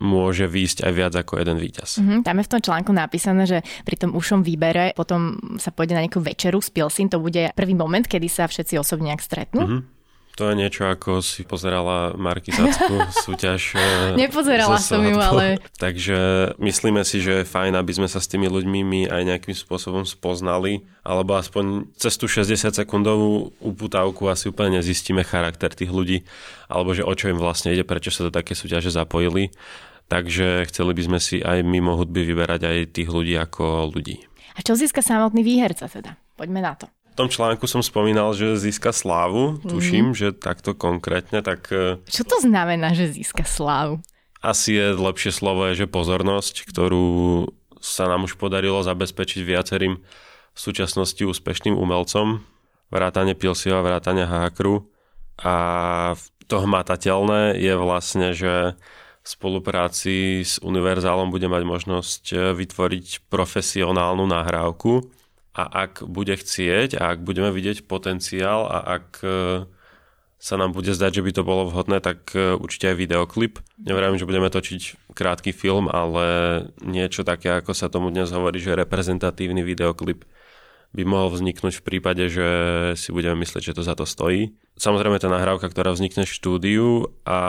môže 0.00 0.46
výjsť 0.46 0.86
aj 0.86 0.92
viac 0.92 1.12
ako 1.16 1.40
jeden 1.40 1.58
víťaz. 1.58 2.00
Mm-hmm, 2.00 2.20
tam 2.22 2.36
je 2.38 2.46
v 2.46 2.52
tom 2.52 2.60
článku 2.62 2.90
napísané, 2.92 3.42
že 3.48 3.58
pri 3.82 3.96
tom 3.96 4.10
ušom 4.14 4.44
výbere 4.44 4.92
potom 4.92 5.38
sa 5.56 5.72
pôjde 5.72 5.96
na 5.96 6.04
nejakú 6.04 6.20
večeru 6.20 6.60
s 6.60 6.68
Pilsin, 6.70 7.08
to 7.08 7.22
bude 7.22 7.52
prvý 7.56 7.74
moment, 7.74 8.04
kedy 8.04 8.28
sa 8.28 8.44
všetci 8.46 8.76
osobne 8.76 9.12
nejak 9.12 9.22
stretnú. 9.22 9.62
Mm-hmm. 9.64 9.95
To 10.36 10.52
je 10.52 10.54
niečo, 10.60 10.84
ako 10.84 11.24
si 11.24 11.48
pozerala 11.48 12.12
markizáckú 12.12 13.08
súťaž. 13.24 13.72
Eh, 13.72 14.20
Nepozerala 14.20 14.76
som 14.76 15.00
ju, 15.00 15.16
ale... 15.16 15.56
Takže 15.84 16.52
myslíme 16.60 17.00
si, 17.08 17.24
že 17.24 17.40
je 17.40 17.48
fajn, 17.48 17.72
aby 17.72 17.92
sme 17.96 18.04
sa 18.04 18.20
s 18.20 18.28
tými 18.28 18.44
ľuďmi 18.44 18.80
my 18.84 19.00
aj 19.08 19.22
nejakým 19.24 19.56
spôsobom 19.56 20.04
spoznali, 20.04 20.84
alebo 21.00 21.40
aspoň 21.40 21.88
cez 21.96 22.20
tú 22.20 22.28
60 22.28 22.68
sekundovú 22.68 23.56
uputávku 23.64 24.28
asi 24.28 24.52
úplne 24.52 24.76
nezistíme 24.84 25.24
charakter 25.24 25.72
tých 25.72 25.88
ľudí, 25.88 26.28
alebo 26.68 26.92
že 26.92 27.00
o 27.00 27.12
čo 27.16 27.32
im 27.32 27.40
vlastne 27.40 27.72
ide, 27.72 27.88
prečo 27.88 28.12
sa 28.12 28.28
do 28.28 28.30
také 28.30 28.52
súťaže 28.52 28.92
zapojili. 28.92 29.56
Takže 30.12 30.68
chceli 30.68 30.92
by 30.94 31.02
sme 31.02 31.18
si 31.18 31.40
aj 31.40 31.64
mimo 31.64 31.96
hudby 31.96 32.28
vyberať 32.28 32.60
aj 32.62 32.76
tých 32.92 33.08
ľudí 33.08 33.34
ako 33.40 33.88
ľudí. 33.88 34.20
A 34.52 34.60
čo 34.60 34.76
získa 34.76 35.00
samotný 35.00 35.40
výherca 35.40 35.88
teda? 35.88 36.20
Poďme 36.36 36.60
na 36.60 36.76
to 36.76 36.95
tom 37.16 37.32
článku 37.32 37.64
som 37.64 37.80
spomínal, 37.80 38.36
že 38.36 38.60
získa 38.60 38.92
slávu. 38.92 39.56
Tuším, 39.64 40.12
že 40.12 40.36
takto 40.36 40.76
konkrétne. 40.76 41.40
Tak... 41.40 41.72
E, 41.72 41.96
Čo 42.04 42.28
to 42.28 42.36
znamená, 42.44 42.92
že 42.92 43.08
získa 43.08 43.48
slávu? 43.48 44.04
Asi 44.44 44.76
je 44.76 44.92
lepšie 44.92 45.32
slovo, 45.32 45.64
je, 45.72 45.84
že 45.84 45.86
pozornosť, 45.88 46.68
ktorú 46.68 47.48
sa 47.80 48.06
nám 48.06 48.28
už 48.28 48.36
podarilo 48.36 48.84
zabezpečiť 48.84 49.40
viacerým 49.42 49.96
v 50.52 50.58
súčasnosti 50.58 51.20
úspešným 51.24 51.72
umelcom. 51.72 52.44
Vrátane 52.92 53.32
Pilsiho 53.32 53.80
a 53.80 53.84
vrátane 53.84 54.28
Hákru. 54.28 54.86
A 55.40 55.54
to 56.46 56.62
hmatateľné 56.62 57.58
je 57.58 57.74
vlastne, 57.74 58.30
že 58.36 58.78
v 59.26 59.26
spolupráci 59.26 60.46
s 60.46 60.62
Univerzálom 60.62 61.34
bude 61.34 61.50
mať 61.50 61.62
možnosť 61.66 62.22
e, 62.30 62.36
vytvoriť 62.54 63.26
profesionálnu 63.26 64.22
nahrávku, 64.22 65.10
a 65.56 65.88
ak 65.88 66.04
bude 66.04 66.36
chcieť 66.36 67.00
a 67.00 67.16
ak 67.16 67.24
budeme 67.24 67.48
vidieť 67.48 67.88
potenciál 67.88 68.68
a 68.68 69.00
ak 69.00 69.06
e, 69.24 69.64
sa 70.36 70.54
nám 70.60 70.76
bude 70.76 70.92
zdať, 70.92 71.16
že 71.16 71.24
by 71.24 71.32
to 71.32 71.42
bolo 71.48 71.64
vhodné, 71.72 72.04
tak 72.04 72.36
e, 72.36 72.60
určite 72.60 72.92
aj 72.92 73.00
videoklip. 73.00 73.64
Neverím, 73.80 74.20
že 74.20 74.28
budeme 74.28 74.52
točiť 74.52 75.12
krátky 75.16 75.56
film, 75.56 75.88
ale 75.88 76.68
niečo 76.84 77.24
také, 77.24 77.56
ako 77.56 77.72
sa 77.72 77.88
tomu 77.88 78.12
dnes 78.12 78.28
hovorí, 78.28 78.60
že 78.60 78.76
reprezentatívny 78.76 79.64
videoklip 79.64 80.28
by 80.92 81.02
mohol 81.08 81.32
vzniknúť 81.32 81.80
v 81.80 81.86
prípade, 81.88 82.28
že 82.28 82.48
si 83.00 83.08
budeme 83.16 83.40
myslieť, 83.40 83.72
že 83.72 83.76
to 83.76 83.82
za 83.82 83.96
to 83.96 84.04
stojí. 84.04 84.52
Samozrejme 84.76 85.16
tá 85.16 85.32
nahrávka, 85.32 85.72
ktorá 85.72 85.96
vznikne 85.96 86.28
v 86.28 86.36
štúdiu 86.36 86.88
a 87.24 87.40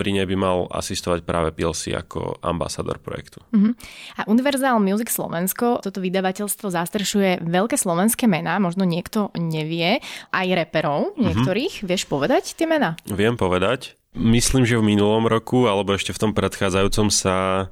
pri 0.00 0.16
nej 0.16 0.24
by 0.24 0.36
mal 0.40 0.64
asistovať 0.72 1.28
práve 1.28 1.52
Pilsi 1.52 1.92
ako 1.92 2.40
ambasador 2.40 2.96
projektu. 2.96 3.44
Uh-huh. 3.52 3.76
A 4.16 4.24
Universal 4.24 4.80
Music 4.80 5.12
Slovensko, 5.12 5.84
toto 5.84 6.00
vydavateľstvo 6.00 6.72
zastrešuje 6.72 7.44
veľké 7.44 7.76
slovenské 7.76 8.24
mená, 8.24 8.56
možno 8.56 8.88
niekto 8.88 9.28
nevie, 9.36 10.00
aj 10.32 10.46
reperov 10.48 11.12
mhm. 11.12 11.20
niektorých. 11.20 11.74
Uh-huh. 11.84 11.88
Vieš 11.92 12.08
povedať 12.08 12.56
tie 12.56 12.64
mená? 12.64 12.96
Viem 13.04 13.36
povedať. 13.36 14.00
Myslím, 14.16 14.64
že 14.64 14.80
v 14.80 14.88
minulom 14.96 15.28
roku, 15.28 15.68
alebo 15.68 15.94
ešte 15.94 16.16
v 16.16 16.22
tom 16.24 16.32
predchádzajúcom 16.32 17.12
sa 17.14 17.68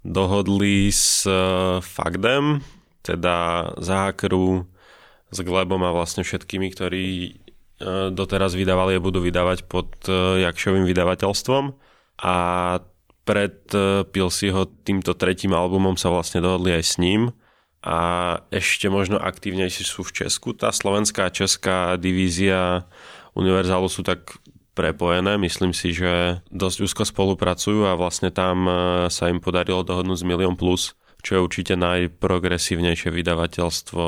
dohodli 0.00 0.88
s 0.88 1.28
e, 1.28 1.36
Fagdem, 1.84 2.64
teda 3.04 3.68
Zákru, 3.76 4.64
s 5.28 5.38
Glebom 5.44 5.84
a 5.84 5.92
vlastne 5.92 6.24
všetkými, 6.24 6.72
ktorí 6.72 7.06
doteraz 8.10 8.58
vydávali 8.58 8.98
a 8.98 9.04
budú 9.04 9.22
vydávať 9.22 9.70
pod 9.70 9.94
e, 10.10 10.42
Jakšovým 10.42 10.82
vydavateľstvom 10.82 11.64
a 12.26 12.36
pred 13.22 13.62
e, 13.70 14.02
Pilsiho 14.02 14.66
týmto 14.82 15.14
tretím 15.14 15.54
albumom 15.54 15.94
sa 15.94 16.10
vlastne 16.10 16.42
dohodli 16.42 16.74
aj 16.74 16.84
s 16.84 16.94
ním 16.98 17.30
a 17.86 17.98
ešte 18.50 18.90
možno 18.90 19.22
aktívnejší 19.22 19.86
sú 19.86 20.02
v 20.02 20.24
Česku. 20.24 20.58
Tá 20.58 20.74
slovenská 20.74 21.30
a 21.30 21.34
česká 21.34 21.94
divízia 21.94 22.90
Univerzálu 23.38 23.86
sú 23.86 24.02
tak 24.02 24.34
prepojené. 24.74 25.38
Myslím 25.38 25.70
si, 25.70 25.94
že 25.94 26.42
dosť 26.50 26.78
úzko 26.82 27.02
spolupracujú 27.06 27.86
a 27.86 27.94
vlastne 27.94 28.34
tam 28.34 28.66
e, 28.66 28.72
sa 29.06 29.30
im 29.30 29.38
podarilo 29.38 29.86
dohodnúť 29.86 30.18
z 30.18 30.26
Milion 30.26 30.58
Plus, 30.58 30.98
čo 31.22 31.38
je 31.38 31.44
určite 31.46 31.74
najprogresívnejšie 31.78 33.14
vydavateľstvo 33.14 34.06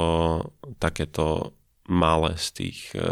takéto 0.82 1.54
malé 1.90 2.38
z 2.38 2.46
tých 2.52 2.94
e, 2.94 3.02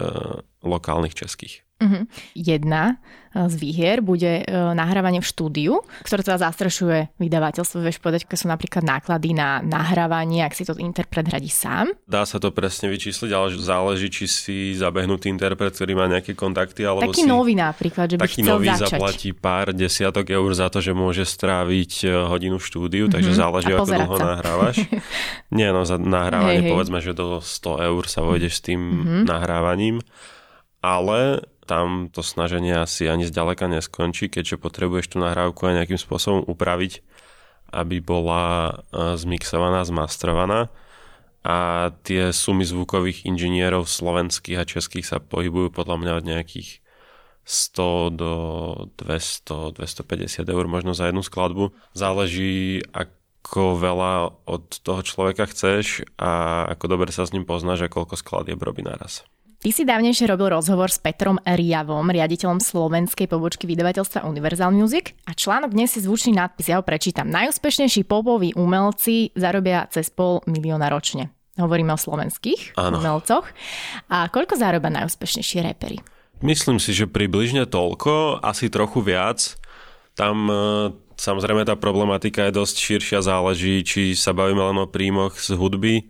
lokálnych 0.62 1.14
českých. 1.14 1.67
Uh-huh. 1.78 2.10
Jedna 2.34 2.98
e, 3.30 3.46
z 3.46 3.54
výhier 3.54 4.02
bude 4.02 4.42
e, 4.42 4.44
nahrávanie 4.50 5.22
v 5.22 5.26
štúdiu, 5.26 5.72
ktoré 6.02 6.20
teda 6.20 6.42
zastrešuje 6.42 7.14
vydavateľstvo. 7.16 7.78
Vieš 7.78 7.98
povedať, 7.98 8.26
aké 8.26 8.34
sú 8.34 8.46
napríklad 8.46 8.82
náklady 8.82 9.30
na 9.30 9.62
nahrávanie, 9.62 10.42
ak 10.42 10.52
si 10.52 10.62
to 10.62 10.74
interpret 10.74 11.22
hradí 11.24 11.46
sám? 11.46 11.94
Dá 12.02 12.26
sa 12.26 12.36
to 12.36 12.50
presne 12.50 12.90
vyčísliť, 12.90 13.30
ale 13.30 13.54
záleží, 13.54 14.10
či 14.10 14.24
si 14.26 14.56
zabehnutý 14.74 15.30
interpret, 15.30 15.70
ktorý 15.70 15.94
má 15.94 16.06
nejaké 16.06 16.34
kontakty, 16.34 16.82
alebo 16.82 17.06
Taký 17.08 17.22
si... 17.22 17.30
nový 17.30 17.54
napríklad, 17.54 18.06
že 18.08 18.16
by 18.16 18.22
taký 18.26 18.40
chcel 18.42 18.50
nový 18.50 18.68
začať. 18.68 18.90
zaplatí 18.90 19.28
pár 19.30 19.66
desiatok 19.70 20.26
eur 20.26 20.50
za 20.50 20.66
to, 20.66 20.82
že 20.82 20.90
môže 20.90 21.22
stráviť 21.22 21.92
e, 22.02 22.26
hodinu 22.26 22.58
v 22.58 22.66
štúdiu, 22.66 23.04
uh-huh. 23.06 23.14
takže 23.14 23.38
záleží, 23.38 23.70
ako 23.70 23.86
dlho 23.86 24.16
sa. 24.18 24.24
nahrávaš. 24.34 24.76
Nie, 25.54 25.70
no 25.70 25.86
za 25.86 25.94
nahrávanie 25.94 26.66
hej. 26.66 26.70
povedzme, 26.70 26.98
že 26.98 27.14
do 27.14 27.38
100 27.38 27.86
eur 27.86 28.02
sa 28.04 28.20
vojdeš 28.20 28.52
s 28.52 28.62
tým 28.66 28.80
Mhm. 28.98 29.30
nahrávaním, 29.30 30.02
ale 30.78 31.42
tam 31.68 32.08
to 32.08 32.24
snaženie 32.24 32.72
asi 32.72 33.04
ani 33.04 33.28
zďaleka 33.28 33.68
neskončí, 33.68 34.32
keďže 34.32 34.56
potrebuješ 34.56 35.12
tú 35.12 35.16
nahrávku 35.20 35.68
aj 35.68 35.84
nejakým 35.84 36.00
spôsobom 36.00 36.48
upraviť, 36.48 37.04
aby 37.76 38.00
bola 38.00 38.80
e, 38.88 39.20
zmixovaná, 39.20 39.84
zmastrovaná 39.84 40.72
a 41.44 41.90
tie 42.02 42.32
sumy 42.32 42.64
zvukových 42.64 43.28
inžinierov 43.28 43.86
slovenských 43.86 44.58
a 44.58 44.68
českých 44.68 45.06
sa 45.06 45.18
pohybujú 45.20 45.70
podľa 45.70 45.96
mňa 46.00 46.12
od 46.18 46.24
nejakých 46.24 46.70
100 47.48 48.20
do 48.20 48.32
200, 49.00 49.72
250 49.76 50.44
eur 50.44 50.64
možno 50.68 50.92
za 50.92 51.08
jednu 51.08 51.24
skladbu. 51.24 51.72
Záleží, 51.96 52.84
ako 52.92 53.80
veľa 53.80 54.44
od 54.44 54.64
toho 54.84 55.00
človeka 55.00 55.48
chceš 55.48 56.04
a 56.20 56.64
ako 56.68 56.84
dobre 56.92 57.08
sa 57.08 57.24
s 57.24 57.32
ním 57.32 57.48
poznáš 57.48 57.88
a 57.88 57.92
koľko 57.92 58.20
skladieb 58.20 58.60
robí 58.60 58.84
naraz. 58.84 59.24
Ty 59.58 59.74
si 59.74 59.82
dávnejšie 59.82 60.30
robil 60.30 60.54
rozhovor 60.54 60.86
s 60.86 61.02
Petrom 61.02 61.42
Riavom, 61.42 62.14
riaditeľom 62.14 62.62
slovenskej 62.62 63.26
pobočky 63.26 63.66
vydavateľstva 63.66 64.22
Universal 64.22 64.70
Music 64.70 65.18
a 65.26 65.34
článok 65.34 65.74
dnes 65.74 65.90
si 65.90 65.98
zvučný 65.98 66.30
nadpis, 66.30 66.70
ja 66.70 66.78
ho 66.78 66.86
prečítam. 66.86 67.26
Najúspešnejší 67.26 68.06
popoví 68.06 68.54
umelci 68.54 69.34
zarobia 69.34 69.90
cez 69.90 70.14
pol 70.14 70.46
milióna 70.46 70.86
ročne. 70.86 71.34
Hovoríme 71.58 71.90
o 71.90 71.98
slovenských 71.98 72.78
Áno. 72.78 73.02
umelcoch. 73.02 73.50
A 74.06 74.30
koľko 74.30 74.54
zaroba 74.54 74.94
najúspešnejší 74.94 75.66
repery? 75.66 75.98
Myslím 76.38 76.78
si, 76.78 76.94
že 76.94 77.10
približne 77.10 77.66
toľko, 77.66 78.38
asi 78.38 78.70
trochu 78.70 79.02
viac. 79.02 79.58
Tam 80.14 80.46
e, 80.46 80.54
samozrejme 81.18 81.66
tá 81.66 81.74
problematika 81.74 82.46
je 82.46 82.62
dosť 82.62 82.76
širšia, 82.78 83.26
záleží, 83.26 83.82
či 83.82 84.14
sa 84.14 84.30
bavíme 84.30 84.62
len 84.70 84.78
o 84.78 84.86
príjmoch 84.86 85.34
z 85.34 85.58
hudby, 85.58 86.06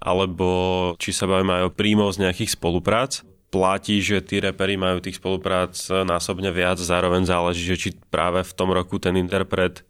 alebo 0.00 0.48
či 0.96 1.12
sa 1.12 1.28
bavíme 1.28 1.60
aj 1.60 1.64
o 1.68 1.74
príjmoch 1.76 2.16
z 2.16 2.26
nejakých 2.26 2.56
spoluprác. 2.56 3.22
Platí, 3.50 3.98
že 4.00 4.22
tí 4.22 4.38
repery 4.40 4.78
majú 4.78 5.02
tých 5.02 5.18
spoluprác 5.18 5.74
násobne 6.06 6.54
viac, 6.54 6.78
zároveň 6.78 7.26
záleží, 7.26 7.66
že 7.66 7.76
či 7.76 7.88
práve 8.08 8.46
v 8.46 8.52
tom 8.54 8.70
roku 8.70 8.96
ten 9.02 9.18
interpret 9.18 9.82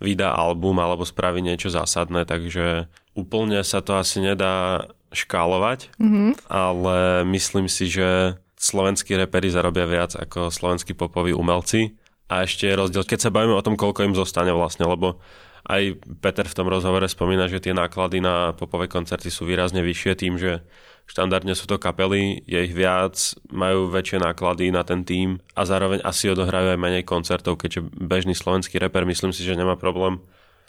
vydá 0.00 0.32
album 0.32 0.80
alebo 0.80 1.04
spraví 1.04 1.44
niečo 1.44 1.68
zásadné, 1.68 2.24
takže 2.24 2.88
úplne 3.12 3.60
sa 3.64 3.84
to 3.84 3.96
asi 3.96 4.24
nedá 4.24 4.88
škálovať, 5.12 5.92
mm-hmm. 5.98 6.46
ale 6.48 7.26
myslím 7.28 7.66
si, 7.66 7.90
že 7.90 8.38
slovenskí 8.60 9.16
repery 9.16 9.48
zarobia 9.48 9.88
viac 9.88 10.14
ako 10.16 10.52
slovenskí 10.52 10.92
popoví 10.92 11.32
umelci. 11.32 11.96
A 12.30 12.46
ešte 12.46 12.70
je 12.70 12.78
rozdiel, 12.78 13.02
keď 13.02 13.26
sa 13.26 13.34
bavíme 13.34 13.58
o 13.58 13.64
tom, 13.64 13.74
koľko 13.74 14.06
im 14.06 14.14
zostane 14.14 14.54
vlastne, 14.54 14.86
lebo 14.86 15.18
aj 15.68 16.00
Peter 16.24 16.46
v 16.46 16.56
tom 16.56 16.68
rozhovore 16.68 17.04
spomína, 17.04 17.50
že 17.50 17.60
tie 17.60 17.76
náklady 17.76 18.24
na 18.24 18.56
popové 18.56 18.88
koncerty 18.88 19.28
sú 19.28 19.44
výrazne 19.44 19.84
vyššie 19.84 20.12
tým, 20.16 20.40
že 20.40 20.64
štandardne 21.10 21.52
sú 21.58 21.66
to 21.66 21.76
kapely, 21.76 22.40
je 22.46 22.70
ich 22.70 22.74
viac, 22.74 23.18
majú 23.50 23.90
väčšie 23.90 24.22
náklady 24.22 24.70
na 24.70 24.86
ten 24.86 25.02
tým 25.02 25.42
a 25.58 25.66
zároveň 25.66 26.00
asi 26.06 26.30
odohrajú 26.30 26.72
aj 26.72 26.78
menej 26.78 27.04
koncertov, 27.04 27.58
keďže 27.58 27.90
bežný 27.98 28.32
slovenský 28.32 28.78
reper 28.78 29.02
myslím 29.04 29.34
si, 29.34 29.42
že 29.42 29.58
nemá 29.58 29.74
problém, 29.74 30.22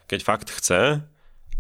keď 0.10 0.20
fakt 0.26 0.50
chce 0.50 1.06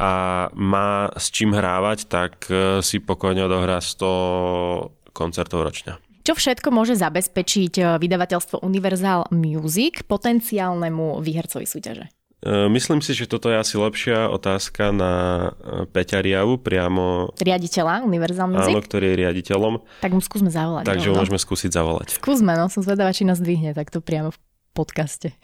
a 0.01 0.11
má 0.57 1.13
s 1.13 1.29
čím 1.29 1.53
hrávať, 1.53 2.09
tak 2.09 2.49
eh, 2.49 2.81
si 2.81 2.97
pokojne 2.97 3.45
odohrá 3.45 3.77
100 3.77 5.13
koncertov 5.13 5.61
ročne. 5.61 6.01
Čo 6.21 6.37
všetko 6.37 6.69
môže 6.69 6.93
zabezpečiť 7.01 7.73
e, 7.81 7.83
vydavateľstvo 7.97 8.61
Universal 8.61 9.33
Music 9.33 10.05
potenciálnemu 10.05 11.17
výhercovi 11.17 11.65
súťaže? 11.65 12.13
E, 12.41 12.67
Myslím 12.67 12.99
si, 12.99 13.13
že 13.13 13.25
toto 13.25 13.47
je 13.47 13.55
asi 13.55 13.75
lepšia 13.75 14.25
otázka 14.27 14.89
na 14.89 15.13
e, 15.53 15.85
Peťa 15.85 16.19
Riavu, 16.19 16.57
priamo 16.57 17.29
Riaditeľa 17.37 18.01
Universal 18.01 18.49
Music? 18.49 18.71
áno, 18.71 18.81
ktorý 18.81 19.05
je 19.07 19.15
riaditeľom, 19.19 19.73
Tak 19.99 20.11
mu 20.11 20.19
skúsme 20.19 20.49
zavolať. 20.49 20.83
takže 20.83 21.07
rovno. 21.07 21.21
môžeme 21.21 21.37
skúsiť 21.37 21.69
zavolať. 21.69 22.07
Skúsme, 22.17 22.51
no 22.53 22.65
som 22.67 22.81
zvedavá, 22.81 23.11
či 23.11 23.23
nás 23.23 23.37
dvihne 23.37 23.71
takto 23.71 24.01
priamo 24.01 24.29
v 24.29 24.37
podcaste. 24.73 25.37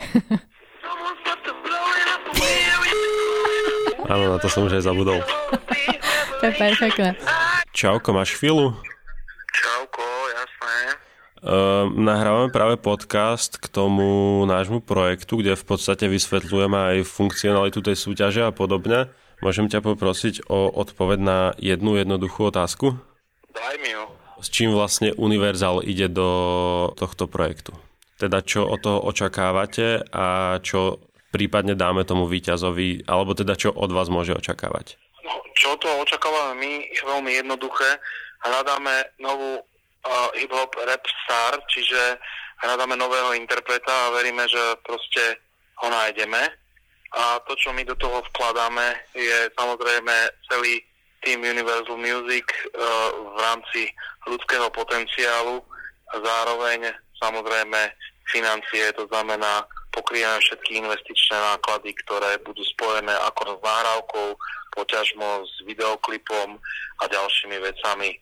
Áno, 4.07 4.31
na 4.31 4.39
to 4.39 4.47
som 4.47 4.63
už 4.63 4.73
aj 4.73 4.87
zabudol. 4.87 5.19
to 6.39 6.43
je 6.43 6.53
perfektné. 6.55 7.09
Čauko, 7.71 8.09
máš 8.09 8.33
chvíľu? 8.33 8.71
Uh, 11.47 11.87
nahrávame 11.95 12.51
práve 12.51 12.75
podcast 12.75 13.55
k 13.55 13.71
tomu 13.71 14.43
nášmu 14.43 14.83
projektu, 14.83 15.39
kde 15.39 15.55
v 15.55 15.63
podstate 15.63 16.11
vysvetľujeme 16.11 16.75
aj 16.75 17.07
funkcionalitu 17.07 17.79
tej 17.79 17.95
súťaže 17.95 18.43
a 18.43 18.51
podobne. 18.51 19.07
Môžem 19.39 19.71
ťa 19.71 19.79
poprosiť 19.79 20.51
o 20.51 20.67
odpoveď 20.67 21.19
na 21.23 21.39
jednu 21.55 21.95
jednoduchú 21.95 22.51
otázku? 22.51 22.99
Daj 23.55 23.79
mi 23.79 23.95
ju. 23.95 24.03
S 24.43 24.51
čím 24.51 24.75
vlastne 24.75 25.15
Universal 25.15 25.87
ide 25.87 26.11
do 26.11 26.27
tohto 26.99 27.31
projektu? 27.31 27.71
Teda 28.19 28.43
čo 28.43 28.67
od 28.67 28.83
toho 28.83 28.99
očakávate 29.07 30.03
a 30.11 30.59
čo 30.59 30.99
prípadne 31.31 31.79
dáme 31.79 32.03
tomu 32.03 32.27
víťazovi, 32.27 33.07
alebo 33.07 33.31
teda 33.31 33.55
čo 33.55 33.71
od 33.71 33.95
vás 33.95 34.11
môže 34.11 34.35
očakávať? 34.35 34.99
No, 35.23 35.31
čo 35.55 35.79
to 35.79 35.87
očakávame 36.03 36.59
my, 36.59 36.71
je 36.91 37.03
veľmi 37.07 37.31
jednoduché. 37.39 38.03
Hľadáme 38.43 39.15
novú 39.23 39.63
uh, 40.07 40.31
hip-hop 40.39 40.71
rap 40.87 41.03
star, 41.27 41.59
čiže 41.67 42.17
hľadáme 42.63 42.95
nového 42.95 43.35
interpreta 43.35 43.91
a 43.91 44.13
veríme, 44.15 44.47
že 44.47 44.79
proste 44.81 45.37
ho 45.83 45.87
nájdeme. 45.91 46.41
A 47.15 47.39
to, 47.47 47.55
čo 47.55 47.71
my 47.71 47.83
do 47.87 47.95
toho 47.95 48.23
vkladáme, 48.31 48.95
je 49.15 49.47
samozrejme 49.55 50.15
celý 50.51 50.83
tým 51.23 51.43
Universal 51.43 51.99
Music 51.99 52.47
uh, 52.47 53.11
v 53.35 53.37
rámci 53.39 53.81
ľudského 54.27 54.67
potenciálu 54.71 55.59
a 56.11 56.15
zároveň 56.23 56.91
samozrejme 57.19 57.91
financie, 58.27 58.91
to 58.95 59.07
znamená 59.07 59.63
pokrývame 59.97 60.37
všetky 60.45 60.77
investičné 60.77 61.37
náklady, 61.41 61.89
ktoré 62.05 62.37
budú 62.45 62.61
spojené 62.77 63.15
ako 63.25 63.57
s 63.57 63.61
nahrávkou, 63.65 64.27
poťažmo 64.77 65.41
s 65.41 65.53
videoklipom 65.65 66.61
a 67.01 67.03
ďalšími 67.09 67.57
vecami. 67.57 68.13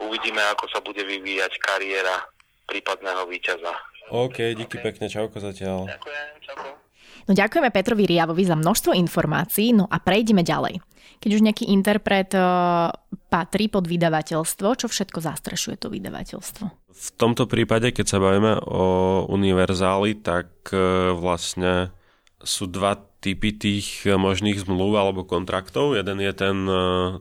Uvidíme, 0.00 0.40
ako 0.56 0.64
sa 0.72 0.80
bude 0.80 1.04
vyvíjať 1.04 1.52
kariéra 1.60 2.24
prípadného 2.64 3.28
víťaza. 3.28 3.72
OK, 4.10 4.56
díky 4.58 4.80
pekne, 4.80 5.06
čauko 5.06 5.38
zatiaľ. 5.38 5.86
Ďakujem, 5.86 6.26
čau. 6.42 6.80
No 7.28 7.32
ďakujeme 7.36 7.70
Petrovi 7.70 8.04
Riavovi 8.08 8.42
za 8.42 8.56
množstvo 8.56 8.96
informácií, 8.96 9.76
no 9.76 9.86
a 9.86 10.02
prejdeme 10.02 10.42
ďalej. 10.42 10.82
Keď 11.20 11.30
už 11.36 11.44
nejaký 11.44 11.68
interpret 11.68 12.32
uh, 12.32 12.88
patrí 13.28 13.68
pod 13.68 13.84
vydavateľstvo, 13.84 14.66
čo 14.74 14.86
všetko 14.88 15.20
zastrešuje 15.20 15.76
to 15.76 15.92
vydavateľstvo? 15.92 16.64
V 16.90 17.08
tomto 17.20 17.44
prípade, 17.44 17.92
keď 17.92 18.06
sa 18.08 18.18
bavíme 18.18 18.58
o 18.66 18.84
univerzáli, 19.30 20.20
tak 20.20 20.68
e, 20.74 21.14
vlastne 21.14 21.94
sú 22.42 22.66
dva 22.66 22.98
typy 23.20 23.52
tých 23.52 24.08
možných 24.08 24.64
zmluv 24.64 24.96
alebo 24.96 25.28
kontraktov. 25.28 25.92
Jeden 25.92 26.18
je 26.24 26.32
ten 26.32 26.56
e, 26.64 26.76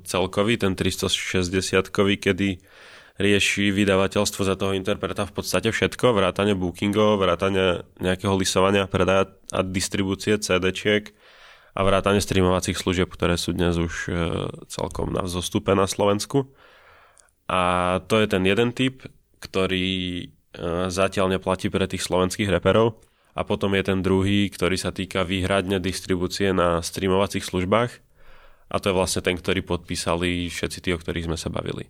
celkový, 0.07 0.55
ten 0.55 0.73
360-kový, 0.73 2.15
kedy 2.15 2.63
rieši 3.19 3.75
vydavateľstvo 3.75 4.47
za 4.47 4.55
toho 4.55 4.71
interpreta 4.71 5.27
v 5.27 5.35
podstate 5.35 5.75
všetko, 5.75 6.15
vrátane 6.15 6.55
bookingov, 6.55 7.19
vrátane 7.19 7.83
nejakého 7.99 8.31
lisovania, 8.39 8.87
predaja 8.87 9.27
a 9.51 9.59
distribúcie 9.59 10.39
CD-čiek 10.39 11.11
a 11.75 11.79
vrátane 11.83 12.23
streamovacích 12.23 12.79
služieb, 12.79 13.11
ktoré 13.11 13.35
sú 13.35 13.51
dnes 13.51 13.75
už 13.75 13.93
e, 14.07 14.11
celkom 14.71 15.11
na 15.11 15.27
vzostupe 15.27 15.75
na 15.75 15.85
Slovensku. 15.85 16.47
A 17.51 17.99
to 18.07 18.23
je 18.23 18.27
ten 18.31 18.47
jeden 18.47 18.71
typ, 18.71 19.03
ktorý 19.43 19.87
e, 20.23 20.25
zatiaľ 20.87 21.35
neplatí 21.35 21.67
pre 21.67 21.91
tých 21.91 22.07
slovenských 22.07 22.47
reperov. 22.47 23.08
A 23.39 23.47
potom 23.47 23.71
je 23.71 23.87
ten 23.87 24.03
druhý, 24.03 24.51
ktorý 24.51 24.75
sa 24.75 24.91
týka 24.91 25.23
výhradne 25.23 25.79
distribúcie 25.79 26.51
na 26.51 26.83
streamovacích 26.83 27.47
službách. 27.47 27.91
A 28.67 28.75
to 28.83 28.91
je 28.91 28.97
vlastne 28.99 29.23
ten, 29.23 29.39
ktorý 29.39 29.63
podpísali 29.63 30.51
všetci 30.51 30.79
tí, 30.83 30.89
o 30.91 30.99
ktorých 30.99 31.31
sme 31.31 31.39
sa 31.39 31.47
bavili. 31.47 31.87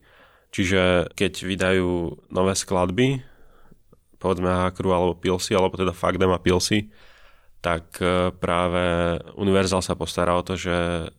Čiže 0.53 1.09
keď 1.17 1.33
vydajú 1.41 1.89
nové 2.29 2.53
skladby, 2.53 3.25
povedzme 4.21 4.69
Hakru 4.69 4.93
alebo 4.93 5.17
Pilsi, 5.17 5.57
alebo 5.57 5.73
teda 5.73 5.89
Fagdem 5.89 6.29
a 6.29 6.37
Pilsi, 6.37 6.93
tak 7.59 7.97
e, 7.97 8.29
práve 8.31 9.17
Universal 9.35 9.81
sa 9.81 9.97
postará 9.97 10.37
o 10.37 10.45
to, 10.45 10.53
že 10.53 11.09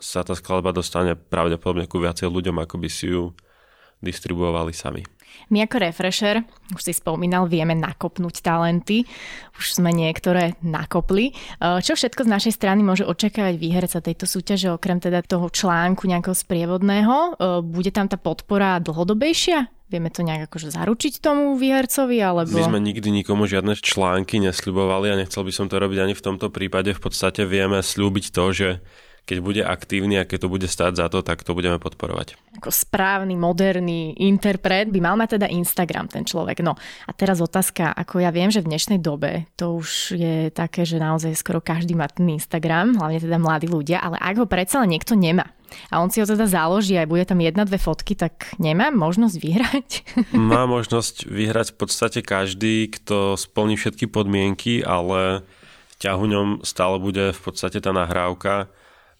sa 0.00 0.24
tá 0.24 0.32
skladba 0.32 0.72
dostane 0.72 1.12
pravdepodobne 1.18 1.84
ku 1.90 2.00
viacej 2.00 2.30
ľuďom, 2.30 2.62
ako 2.62 2.76
by 2.80 2.88
si 2.88 3.12
ju 3.12 3.36
distribuovali 4.00 4.72
sami. 4.72 5.04
My 5.48 5.64
ako 5.64 5.76
refresher, 5.80 6.44
už 6.76 6.82
si 6.84 6.92
spomínal, 6.92 7.48
vieme 7.48 7.72
nakopnúť 7.72 8.44
talenty. 8.44 9.08
Už 9.56 9.80
sme 9.80 9.90
niektoré 9.90 10.60
nakopli. 10.60 11.32
E, 11.32 11.80
čo 11.80 11.96
všetko 11.96 12.28
z 12.28 12.32
našej 12.32 12.52
strany 12.54 12.84
môže 12.84 13.08
očakávať 13.08 13.56
výherca 13.56 13.98
tejto 14.04 14.28
súťaže, 14.28 14.68
okrem 14.70 15.00
teda 15.00 15.24
toho 15.24 15.48
článku 15.48 16.04
nejakého 16.04 16.36
sprievodného? 16.36 17.16
E, 17.16 17.30
bude 17.64 17.90
tam 17.90 18.06
tá 18.06 18.20
podpora 18.20 18.78
dlhodobejšia? 18.84 19.72
Vieme 19.90 20.06
to 20.06 20.22
nejak 20.22 20.46
akože 20.46 20.70
zaručiť 20.70 21.18
tomu 21.18 21.58
výhercovi, 21.58 22.22
alebo... 22.22 22.54
My 22.54 22.62
sme 22.62 22.78
nikdy 22.78 23.10
nikomu 23.10 23.50
žiadne 23.50 23.74
články 23.74 24.38
nesľubovali 24.38 25.10
a 25.10 25.18
nechcel 25.18 25.42
by 25.42 25.50
som 25.50 25.66
to 25.66 25.82
robiť 25.82 25.98
ani 26.06 26.14
v 26.14 26.22
tomto 26.22 26.46
prípade. 26.54 26.94
V 26.94 27.02
podstate 27.02 27.42
vieme 27.42 27.82
slúbiť 27.82 28.30
to, 28.30 28.44
že 28.54 28.68
keď 29.30 29.38
bude 29.38 29.62
aktívny 29.62 30.18
a 30.18 30.26
keď 30.26 30.38
to 30.42 30.48
bude 30.50 30.66
stáť 30.66 30.98
za 30.98 31.06
to, 31.06 31.22
tak 31.22 31.46
to 31.46 31.54
budeme 31.54 31.78
podporovať. 31.78 32.34
Ako 32.58 32.74
správny, 32.74 33.38
moderný 33.38 34.18
interpret 34.18 34.90
by 34.90 34.98
mal 34.98 35.14
mať 35.14 35.38
teda 35.38 35.46
Instagram 35.46 36.10
ten 36.10 36.26
človek. 36.26 36.66
No 36.66 36.74
a 37.06 37.10
teraz 37.14 37.38
otázka, 37.38 37.94
ako 37.94 38.18
ja 38.18 38.34
viem, 38.34 38.50
že 38.50 38.58
v 38.58 38.74
dnešnej 38.74 38.98
dobe 38.98 39.46
to 39.54 39.78
už 39.78 40.18
je 40.18 40.50
také, 40.50 40.82
že 40.82 40.98
naozaj 40.98 41.38
skoro 41.38 41.62
každý 41.62 41.94
má 41.94 42.10
ten 42.10 42.26
Instagram, 42.26 42.98
hlavne 42.98 43.22
teda 43.22 43.38
mladí 43.38 43.70
ľudia, 43.70 44.02
ale 44.02 44.18
ak 44.18 44.42
ho 44.42 44.46
predsa 44.50 44.82
len 44.82 44.98
niekto 44.98 45.14
nemá, 45.14 45.46
a 45.86 46.02
on 46.02 46.10
si 46.10 46.18
ho 46.18 46.26
teda 46.26 46.50
založí 46.50 46.98
a 46.98 47.06
bude 47.06 47.22
tam 47.22 47.38
jedna, 47.38 47.62
dve 47.62 47.78
fotky, 47.78 48.18
tak 48.18 48.58
nemá 48.58 48.90
možnosť 48.90 49.36
vyhrať? 49.38 49.88
Má 50.34 50.66
možnosť 50.66 51.30
vyhrať 51.30 51.70
v 51.70 51.76
podstate 51.78 52.20
každý, 52.26 52.90
kto 52.90 53.38
splní 53.38 53.78
všetky 53.78 54.10
podmienky, 54.10 54.82
ale 54.82 55.46
ťahuňom 56.02 56.66
stále 56.66 56.98
bude 56.98 57.30
v 57.30 57.40
podstate 57.40 57.78
tá 57.78 57.94
nahrávka, 57.94 58.66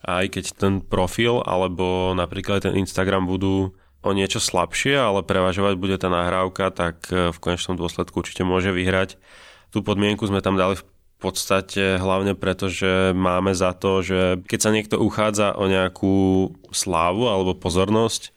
aj 0.05 0.39
keď 0.39 0.45
ten 0.57 0.75
profil 0.81 1.45
alebo 1.45 2.17
napríklad 2.17 2.65
ten 2.65 2.75
Instagram 2.77 3.29
budú 3.29 3.77
o 4.01 4.11
niečo 4.17 4.41
slabšie, 4.41 4.97
ale 4.97 5.21
prevažovať 5.21 5.75
bude 5.77 5.97
tá 6.01 6.09
nahrávka, 6.09 6.73
tak 6.73 7.05
e, 7.13 7.29
v 7.29 7.39
konečnom 7.39 7.77
dôsledku 7.77 8.25
určite 8.25 8.49
môže 8.49 8.73
vyhrať. 8.73 9.21
Tú 9.69 9.85
podmienku 9.85 10.25
sme 10.25 10.41
tam 10.41 10.57
dali 10.57 10.81
v 10.81 10.85
podstate 11.21 12.01
hlavne 12.01 12.33
preto, 12.33 12.73
že 12.73 13.13
máme 13.13 13.53
za 13.53 13.77
to, 13.77 14.01
že 14.01 14.41
keď 14.49 14.59
sa 14.59 14.71
niekto 14.73 14.97
uchádza 14.97 15.53
o 15.53 15.69
nejakú 15.69 16.49
slávu 16.73 17.29
alebo 17.29 17.53
pozornosť, 17.53 18.33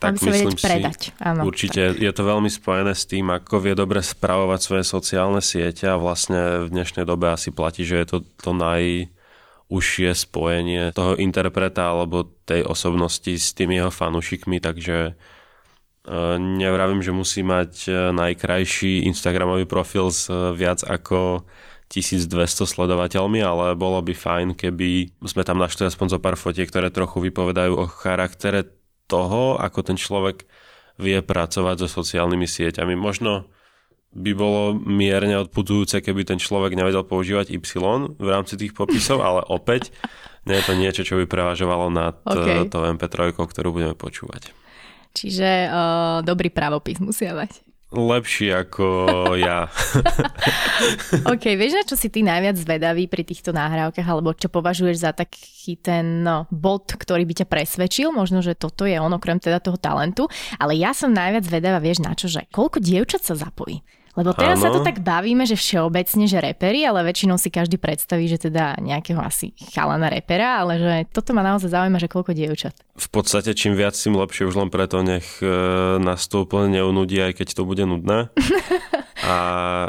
tak 0.00 0.20
myslím 0.20 0.56
si, 0.56 0.64
predať. 0.64 1.00
Áno, 1.20 1.48
určite 1.48 1.94
tak. 1.94 2.00
je 2.00 2.12
to 2.12 2.22
veľmi 2.24 2.50
spojené 2.50 2.92
s 2.96 3.04
tým, 3.08 3.28
ako 3.28 3.60
vie 3.60 3.76
dobre 3.76 4.00
spravovať 4.00 4.60
svoje 4.60 4.84
sociálne 4.84 5.40
siete 5.44 5.88
a 5.88 6.00
vlastne 6.00 6.64
v 6.64 6.72
dnešnej 6.72 7.04
dobe 7.08 7.30
asi 7.32 7.52
platí, 7.52 7.84
že 7.84 8.02
je 8.02 8.06
to 8.08 8.18
to 8.40 8.50
naj, 8.52 9.08
užšie 9.74 10.14
spojenie 10.14 10.94
toho 10.94 11.18
interpreta 11.18 11.90
alebo 11.90 12.30
tej 12.46 12.62
osobnosti 12.62 13.34
s 13.34 13.50
tými 13.50 13.82
jeho 13.82 13.90
fanúšikmi, 13.90 14.62
takže 14.62 15.10
e, 15.10 15.12
nevravím, 16.38 17.02
že 17.02 17.10
musí 17.10 17.42
mať 17.42 17.72
e, 17.86 17.90
najkrajší 18.14 19.10
Instagramový 19.10 19.66
profil 19.66 20.14
s 20.14 20.30
e, 20.30 20.54
viac 20.54 20.86
ako 20.86 21.42
1200 21.90 22.30
sledovateľmi, 22.64 23.42
ale 23.42 23.74
bolo 23.74 23.98
by 24.00 24.14
fajn, 24.14 24.48
keby 24.54 25.18
sme 25.26 25.42
tam 25.42 25.58
našli 25.58 25.90
aspoň 25.90 26.06
zo 26.16 26.18
pár 26.22 26.38
fotiek, 26.38 26.70
ktoré 26.70 26.94
trochu 26.94 27.18
vypovedajú 27.18 27.72
o 27.74 27.90
charaktere 27.90 28.70
toho, 29.10 29.58
ako 29.58 29.84
ten 29.84 29.98
človek 29.98 30.48
vie 30.96 31.18
pracovať 31.20 31.84
so 31.84 31.88
sociálnymi 31.90 32.46
sieťami. 32.46 32.94
Možno 32.94 33.50
by 34.14 34.32
bolo 34.32 34.78
mierne 34.78 35.42
odputujúce, 35.42 35.98
keby 35.98 36.22
ten 36.22 36.38
človek 36.38 36.78
nevedel 36.78 37.02
používať 37.02 37.50
Y 37.50 37.82
v 38.14 38.28
rámci 38.30 38.54
tých 38.54 38.72
popisov, 38.72 39.20
ale 39.20 39.42
opäť 39.50 39.90
nie 40.46 40.54
je 40.60 40.64
to 40.64 40.74
niečo, 40.78 41.02
čo 41.02 41.18
by 41.18 41.26
prevažovalo 41.26 41.90
nad 41.90 42.14
okay. 42.22 42.70
to 42.70 42.78
MP3, 42.84 43.34
ktorú 43.34 43.74
budeme 43.74 43.96
počúvať. 43.98 44.54
Čiže 45.14 45.70
uh, 45.70 46.18
dobrý 46.26 46.50
právopis 46.50 46.98
musia 46.98 47.34
mať. 47.34 47.62
Lepší 47.94 48.50
ako 48.50 48.86
ja. 49.38 49.70
OK, 51.32 51.44
vieš, 51.54 51.78
na 51.78 51.84
čo 51.86 51.94
si 51.94 52.10
ty 52.10 52.26
najviac 52.26 52.58
zvedavý 52.58 53.06
pri 53.06 53.22
týchto 53.22 53.54
nahrávkach, 53.54 54.02
alebo 54.02 54.34
čo 54.34 54.50
považuješ 54.50 54.96
za 54.98 55.14
taký 55.14 55.78
ten 55.78 56.26
no, 56.26 56.50
bod, 56.50 56.90
ktorý 56.90 57.22
by 57.22 57.34
ťa 57.38 57.46
presvedčil? 57.46 58.10
Možno, 58.10 58.42
že 58.42 58.58
toto 58.58 58.82
je 58.82 58.98
on, 58.98 59.14
okrem 59.14 59.38
teda 59.38 59.62
toho 59.62 59.78
talentu. 59.78 60.26
Ale 60.58 60.74
ja 60.74 60.90
som 60.90 61.14
najviac 61.14 61.46
zvedavá, 61.46 61.78
vieš, 61.78 62.02
na 62.02 62.18
čo, 62.18 62.26
že 62.26 62.50
koľko 62.50 62.82
dievčat 62.82 63.22
sa 63.22 63.38
zapojí? 63.38 63.86
Lebo 64.14 64.30
teraz 64.30 64.62
ano. 64.62 64.64
sa 64.64 64.70
tu 64.70 64.80
tak 64.86 65.02
bavíme, 65.02 65.42
že 65.42 65.58
všeobecne, 65.58 66.30
že 66.30 66.38
repery, 66.38 66.86
ale 66.86 67.02
väčšinou 67.02 67.34
si 67.34 67.50
každý 67.50 67.82
predstaví, 67.82 68.30
že 68.30 68.46
teda 68.46 68.78
nejakého 68.78 69.18
asi 69.18 69.50
chalana 69.74 70.06
repera, 70.06 70.62
ale 70.62 70.78
že 70.78 70.94
toto 71.10 71.34
ma 71.34 71.42
naozaj 71.42 71.74
zaujíma, 71.74 71.98
že 71.98 72.06
koľko 72.06 72.30
dievčat. 72.30 72.78
V 72.94 73.08
podstate 73.10 73.58
čím 73.58 73.74
viac, 73.74 73.98
tým 73.98 74.14
lepšie, 74.14 74.46
už 74.46 74.54
len 74.54 74.70
preto 74.70 75.02
nech 75.02 75.42
e, 75.42 75.50
nás 75.98 76.30
to 76.30 76.46
úplne 76.46 76.78
neunudí, 76.78 77.18
aj 77.18 77.42
keď 77.42 77.48
to 77.58 77.62
bude 77.66 77.82
nudné. 77.82 78.30
A 79.26 79.38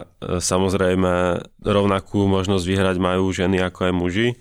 e, 0.01 0.41
samozrejme 0.41 1.45
rovnakú 1.61 2.25
možnosť 2.25 2.65
vyhrať 2.65 2.97
majú 2.97 3.29
ženy 3.29 3.61
ako 3.61 3.79
aj 3.89 3.93
muži. 3.93 4.27
E, 4.33 4.35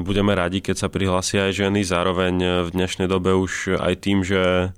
budeme 0.00 0.32
radi, 0.32 0.64
keď 0.64 0.80
sa 0.80 0.88
prihlásia 0.88 1.52
aj 1.52 1.60
ženy, 1.60 1.84
zároveň 1.84 2.64
v 2.64 2.68
dnešnej 2.72 3.04
dobe 3.04 3.36
už 3.36 3.76
aj 3.76 3.94
tým, 4.00 4.24
že 4.24 4.72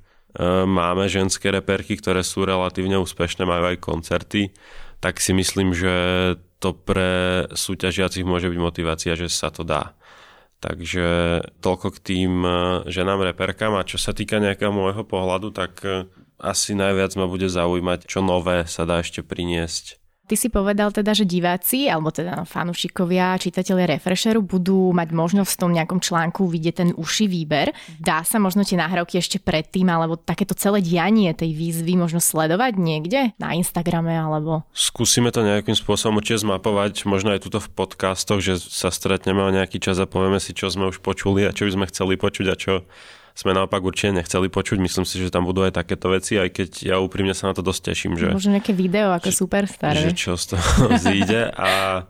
máme 0.69 1.09
ženské 1.09 1.49
reperky, 1.49 1.97
ktoré 1.97 2.21
sú 2.21 2.45
relatívne 2.45 3.01
úspešné, 3.01 3.49
majú 3.49 3.73
aj 3.73 3.79
koncerty, 3.81 4.53
tak 5.01 5.21
si 5.21 5.33
myslím, 5.33 5.73
že 5.73 5.95
to 6.61 6.73
pre 6.73 7.45
súťažiacich 7.53 8.25
môže 8.25 8.49
byť 8.49 8.61
motivácia, 8.61 9.13
že 9.17 9.29
sa 9.29 9.53
to 9.53 9.65
dá. 9.65 9.93
Takže 10.57 11.41
toľko 11.61 11.89
k 11.95 11.99
tým 12.01 12.33
e, 12.41 12.51
ženám 12.89 13.29
reperkám 13.29 13.77
a 13.77 13.85
čo 13.85 14.01
sa 14.01 14.17
týka 14.17 14.41
nejakého 14.41 14.73
môjho 14.73 15.05
pohľadu, 15.05 15.53
tak 15.53 15.85
e, 15.85 16.09
asi 16.41 16.73
najviac 16.73 17.13
ma 17.21 17.29
bude 17.29 17.45
zaujímať, 17.45 18.09
čo 18.09 18.25
nové 18.25 18.65
sa 18.65 18.89
dá 18.89 19.05
ešte 19.05 19.21
priniesť 19.21 20.01
Ty 20.27 20.35
si 20.35 20.51
povedal 20.51 20.91
teda, 20.91 21.15
že 21.15 21.23
diváci, 21.23 21.87
alebo 21.87 22.11
teda 22.11 22.43
fanúšikovia, 22.43 23.39
čitatelia 23.39 23.95
Refresheru 23.95 24.43
budú 24.43 24.91
mať 24.91 25.15
možnosť 25.15 25.51
v 25.55 25.61
tom 25.63 25.71
nejakom 25.71 26.03
článku 26.03 26.51
vidieť 26.51 26.75
ten 26.75 26.91
uši 26.99 27.31
výber. 27.31 27.71
Dá 28.03 28.27
sa 28.27 28.43
možno 28.43 28.67
tie 28.67 28.75
nahrávky 28.75 29.23
ešte 29.23 29.39
predtým, 29.39 29.87
alebo 29.87 30.19
takéto 30.19 30.59
celé 30.59 30.83
dianie 30.83 31.31
tej 31.31 31.55
výzvy 31.55 31.95
možno 31.95 32.19
sledovať 32.19 32.75
niekde 32.75 33.39
na 33.39 33.55
Instagrame, 33.55 34.19
alebo... 34.19 34.67
Skúsime 34.75 35.31
to 35.31 35.47
nejakým 35.47 35.79
spôsobom 35.79 36.19
určite 36.19 36.43
zmapovať, 36.43 37.07
možno 37.07 37.31
aj 37.31 37.47
tuto 37.47 37.63
v 37.63 37.71
podcastoch, 37.71 38.43
že 38.43 38.59
sa 38.59 38.91
stretneme 38.91 39.47
o 39.47 39.55
nejaký 39.55 39.79
čas 39.79 40.03
a 40.03 40.11
povieme 40.11 40.43
si, 40.43 40.51
čo 40.59 40.67
sme 40.67 40.91
už 40.91 41.07
počuli 41.07 41.47
a 41.47 41.55
čo 41.55 41.71
by 41.71 41.79
sme 41.79 41.87
chceli 41.87 42.19
počuť 42.19 42.47
a 42.51 42.57
čo 42.59 42.73
sme 43.37 43.53
naopak 43.53 43.85
určite 43.85 44.17
nechceli 44.17 44.49
počuť. 44.49 44.81
Myslím 44.81 45.05
si, 45.05 45.21
že 45.21 45.29
tam 45.29 45.45
budú 45.45 45.69
aj 45.69 45.77
takéto 45.77 46.09
veci, 46.09 46.41
aj 46.41 46.57
keď 46.57 46.71
ja 46.89 46.97
úprimne 46.97 47.37
sa 47.37 47.53
na 47.53 47.55
to 47.55 47.61
dosť 47.61 47.93
teším. 47.93 48.17
Že, 48.17 48.33
Možno 48.33 48.57
nejaké 48.57 48.73
video 48.73 49.13
ako 49.13 49.29
že, 49.29 49.37
Superstar. 49.37 49.93
Že 49.93 50.11
čo 50.17 50.41
z 50.41 50.57
toho 50.57 50.89
zíde 51.05 51.53
a 51.53 52.03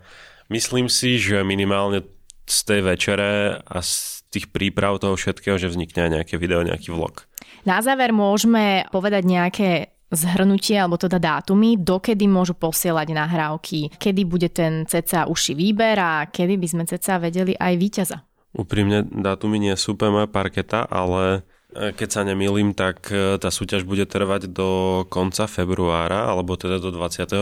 myslím 0.54 0.86
si, 0.86 1.18
že 1.18 1.42
minimálne 1.42 2.06
z 2.46 2.58
tej 2.62 2.80
večere 2.86 3.58
a 3.58 3.78
z 3.82 4.22
tých 4.30 4.54
príprav 4.54 5.02
toho 5.02 5.18
všetkého, 5.18 5.58
že 5.58 5.66
vznikne 5.66 6.06
aj 6.06 6.10
nejaké 6.22 6.34
video, 6.38 6.62
nejaký 6.62 6.94
vlog. 6.94 7.26
Na 7.66 7.82
záver 7.82 8.14
môžeme 8.14 8.86
povedať 8.94 9.26
nejaké 9.26 9.70
zhrnutie 10.14 10.78
alebo 10.78 10.94
teda 10.94 11.18
dátumy, 11.18 11.82
dokedy 11.82 12.30
môžu 12.30 12.54
posielať 12.54 13.10
nahrávky, 13.10 13.98
kedy 13.98 14.22
bude 14.22 14.48
ten 14.54 14.86
ceca 14.86 15.26
uši 15.26 15.58
výber 15.58 15.98
a 15.98 16.30
kedy 16.30 16.54
by 16.54 16.66
sme 16.70 16.82
ceca 16.86 17.18
vedeli 17.18 17.58
aj 17.58 17.74
víťaza. 17.74 18.18
Úprimne 18.56 19.04
dátumy 19.04 19.60
nie 19.60 19.76
sú 19.76 19.92
úplne 19.92 20.24
moja 20.24 20.28
parketa, 20.32 20.88
ale 20.88 21.44
e, 21.76 21.92
keď 21.92 22.08
sa 22.08 22.22
nemýlim, 22.24 22.72
tak 22.72 23.04
e, 23.12 23.36
tá 23.36 23.52
súťaž 23.52 23.84
bude 23.84 24.08
trvať 24.08 24.48
do 24.48 25.04
konca 25.12 25.44
februára, 25.44 26.32
alebo 26.32 26.56
teda 26.56 26.80
do 26.80 26.88
28. 26.88 27.36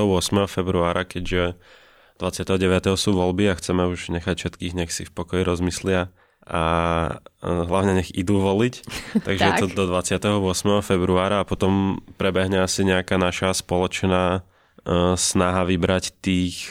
februára, 0.50 1.07
keďže 1.07 1.55
29. 2.18 2.98
sú 2.98 3.14
voľby 3.14 3.46
a 3.46 3.55
chceme 3.55 3.87
už 3.87 4.11
nechať 4.11 4.35
všetkých, 4.42 4.74
nech 4.74 4.90
si 4.90 5.07
v 5.07 5.14
pokoji 5.14 5.46
rozmyslia 5.46 6.11
a 6.50 6.62
e, 7.38 7.46
hlavne 7.46 8.03
nech 8.03 8.11
idú 8.11 8.42
voliť. 8.42 8.74
Takže 9.27 9.42
tak. 9.46 9.50
je 9.55 9.61
to 9.62 9.66
do 9.70 9.94
28. 9.94 10.27
februára 10.83 11.46
a 11.46 11.48
potom 11.48 12.03
prebehne 12.18 12.59
asi 12.66 12.83
nejaká 12.83 13.22
naša 13.22 13.55
spoločná 13.55 14.42
snaha 15.16 15.64
vybrať 15.64 16.12
tých 16.20 16.68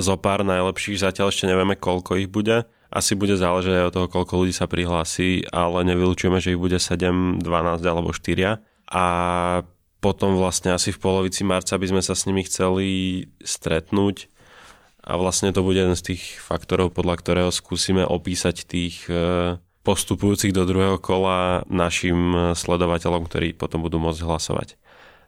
zopár 0.00 0.48
najlepších. 0.48 0.96
Zatiaľ 0.96 1.28
ešte 1.28 1.44
nevieme, 1.44 1.76
koľko 1.76 2.16
ich 2.16 2.32
bude 2.32 2.64
asi 2.94 3.18
bude 3.18 3.34
záležať 3.34 3.74
aj 3.74 3.86
od 3.90 3.94
toho, 3.98 4.06
koľko 4.06 4.34
ľudí 4.46 4.54
sa 4.54 4.70
prihlási, 4.70 5.42
ale 5.50 5.82
nevylučujeme, 5.82 6.38
že 6.38 6.54
ich 6.54 6.62
bude 6.62 6.78
7, 6.78 7.42
12 7.42 7.82
alebo 7.82 8.14
4. 8.14 8.62
A 8.94 9.04
potom 9.98 10.38
vlastne 10.38 10.70
asi 10.70 10.94
v 10.94 11.02
polovici 11.02 11.42
marca 11.42 11.74
by 11.74 11.86
sme 11.90 12.02
sa 12.06 12.14
s 12.14 12.30
nimi 12.30 12.46
chceli 12.46 12.86
stretnúť 13.42 14.30
a 15.02 15.18
vlastne 15.18 15.50
to 15.50 15.66
bude 15.66 15.80
jeden 15.80 15.98
z 15.98 16.14
tých 16.14 16.22
faktorov, 16.38 16.94
podľa 16.94 17.18
ktorého 17.18 17.50
skúsime 17.50 18.06
opísať 18.06 18.68
tých 18.68 19.04
e, 19.10 19.58
postupujúcich 19.82 20.54
do 20.54 20.62
druhého 20.64 20.96
kola 21.02 21.66
našim 21.66 22.52
sledovateľom, 22.54 23.26
ktorí 23.26 23.58
potom 23.58 23.82
budú 23.82 24.00
môcť 24.00 24.22
hlasovať. 24.22 24.78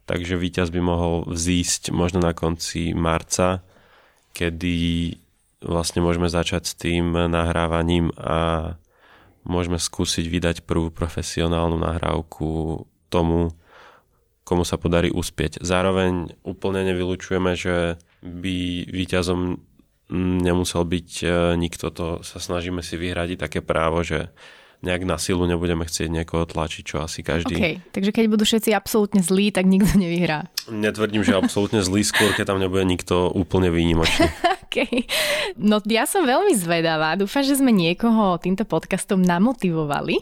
takže 0.07 0.39
víťaz 0.39 0.71
by 0.71 0.81
mohol 0.81 1.27
vzísť 1.27 1.91
možno 1.91 2.23
na 2.23 2.31
konci 2.31 2.95
marca, 2.95 3.67
kedy 4.33 5.19
vlastne 5.67 6.01
môžeme 6.01 6.31
začať 6.31 6.63
s 6.71 6.75
tým 6.79 7.13
nahrávaním 7.13 8.15
a 8.17 8.75
môžeme 9.47 9.79
skúsiť 9.79 10.27
vydať 10.27 10.57
prvú 10.67 10.95
profesionálnu 10.95 11.79
nahrávku 11.79 12.83
tomu, 13.11 13.55
komu 14.47 14.63
sa 14.63 14.79
podarí 14.79 15.11
uspieť. 15.11 15.63
Zároveň 15.63 16.39
úplne 16.47 16.87
nevylučujeme, 16.87 17.59
že 17.59 17.99
by 18.23 18.87
víťazom 18.91 19.59
nemusel 20.15 20.87
byť 20.87 21.11
e, 21.23 21.27
nikto, 21.59 21.91
to 21.91 22.07
sa 22.23 22.39
snažíme 22.39 22.79
si 22.79 22.95
vyhradiť 22.95 23.43
také 23.43 23.59
právo, 23.59 24.07
že 24.07 24.31
nejak 24.87 25.03
na 25.03 25.19
silu 25.19 25.43
nebudeme 25.51 25.83
chcieť 25.83 26.07
niekoho 26.07 26.47
tlačiť, 26.47 26.83
čo 26.87 27.03
asi 27.03 27.27
každý. 27.27 27.59
Okay, 27.59 27.75
takže 27.91 28.15
keď 28.15 28.25
budú 28.31 28.47
všetci 28.47 28.71
absolútne 28.71 29.19
zlí, 29.25 29.51
tak 29.51 29.67
nikto 29.67 29.99
nevyhrá. 29.99 30.47
Netvrdím, 30.71 31.27
že 31.27 31.35
absolútne 31.35 31.83
zlý, 31.83 32.07
skôr 32.07 32.31
keď 32.39 32.55
tam 32.55 32.63
nebude 32.63 32.87
nikto 32.87 33.33
úplne 33.35 33.73
výnimočný. 33.75 34.31
okay. 34.77 35.09
No 35.57 35.81
ja 35.89 36.05
som 36.05 36.29
veľmi 36.29 36.53
zvedavá. 36.53 37.17
Dúfam, 37.17 37.41
že 37.41 37.57
sme 37.57 37.73
niekoho 37.73 38.37
týmto 38.37 38.69
podcastom 38.69 39.25
namotivovali. 39.25 40.21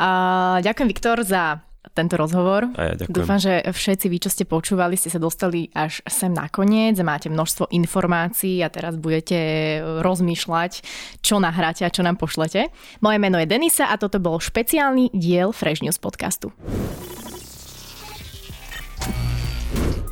Uh, 0.00 0.64
ďakujem 0.64 0.88
Viktor 0.88 1.20
za 1.20 1.60
tento 1.92 2.16
rozhovor. 2.16 2.72
A 2.78 2.92
ja 2.92 2.94
ďakujem. 2.96 3.12
Dúfam, 3.12 3.36
že 3.36 3.60
všetci 3.68 4.06
vy, 4.08 4.18
čo 4.22 4.30
ste 4.32 4.44
počúvali, 4.48 4.96
ste 4.96 5.12
sa 5.12 5.20
dostali 5.20 5.68
až 5.76 6.00
sem 6.08 6.32
nakoniec, 6.32 6.96
máte 7.04 7.28
množstvo 7.28 7.68
informácií 7.74 8.64
a 8.64 8.72
teraz 8.72 8.96
budete 8.96 9.36
rozmýšľať, 10.00 10.72
čo 11.20 11.36
nahráte 11.42 11.84
a 11.84 11.92
čo 11.92 12.00
nám 12.00 12.16
pošlete. 12.16 12.72
Moje 13.04 13.18
meno 13.20 13.36
je 13.36 13.50
Denisa 13.50 13.92
a 13.92 14.00
toto 14.00 14.22
bol 14.22 14.40
špeciálny 14.40 15.12
diel 15.12 15.52
Fresh 15.52 15.84
News 15.84 16.00
podcastu. 16.00 16.54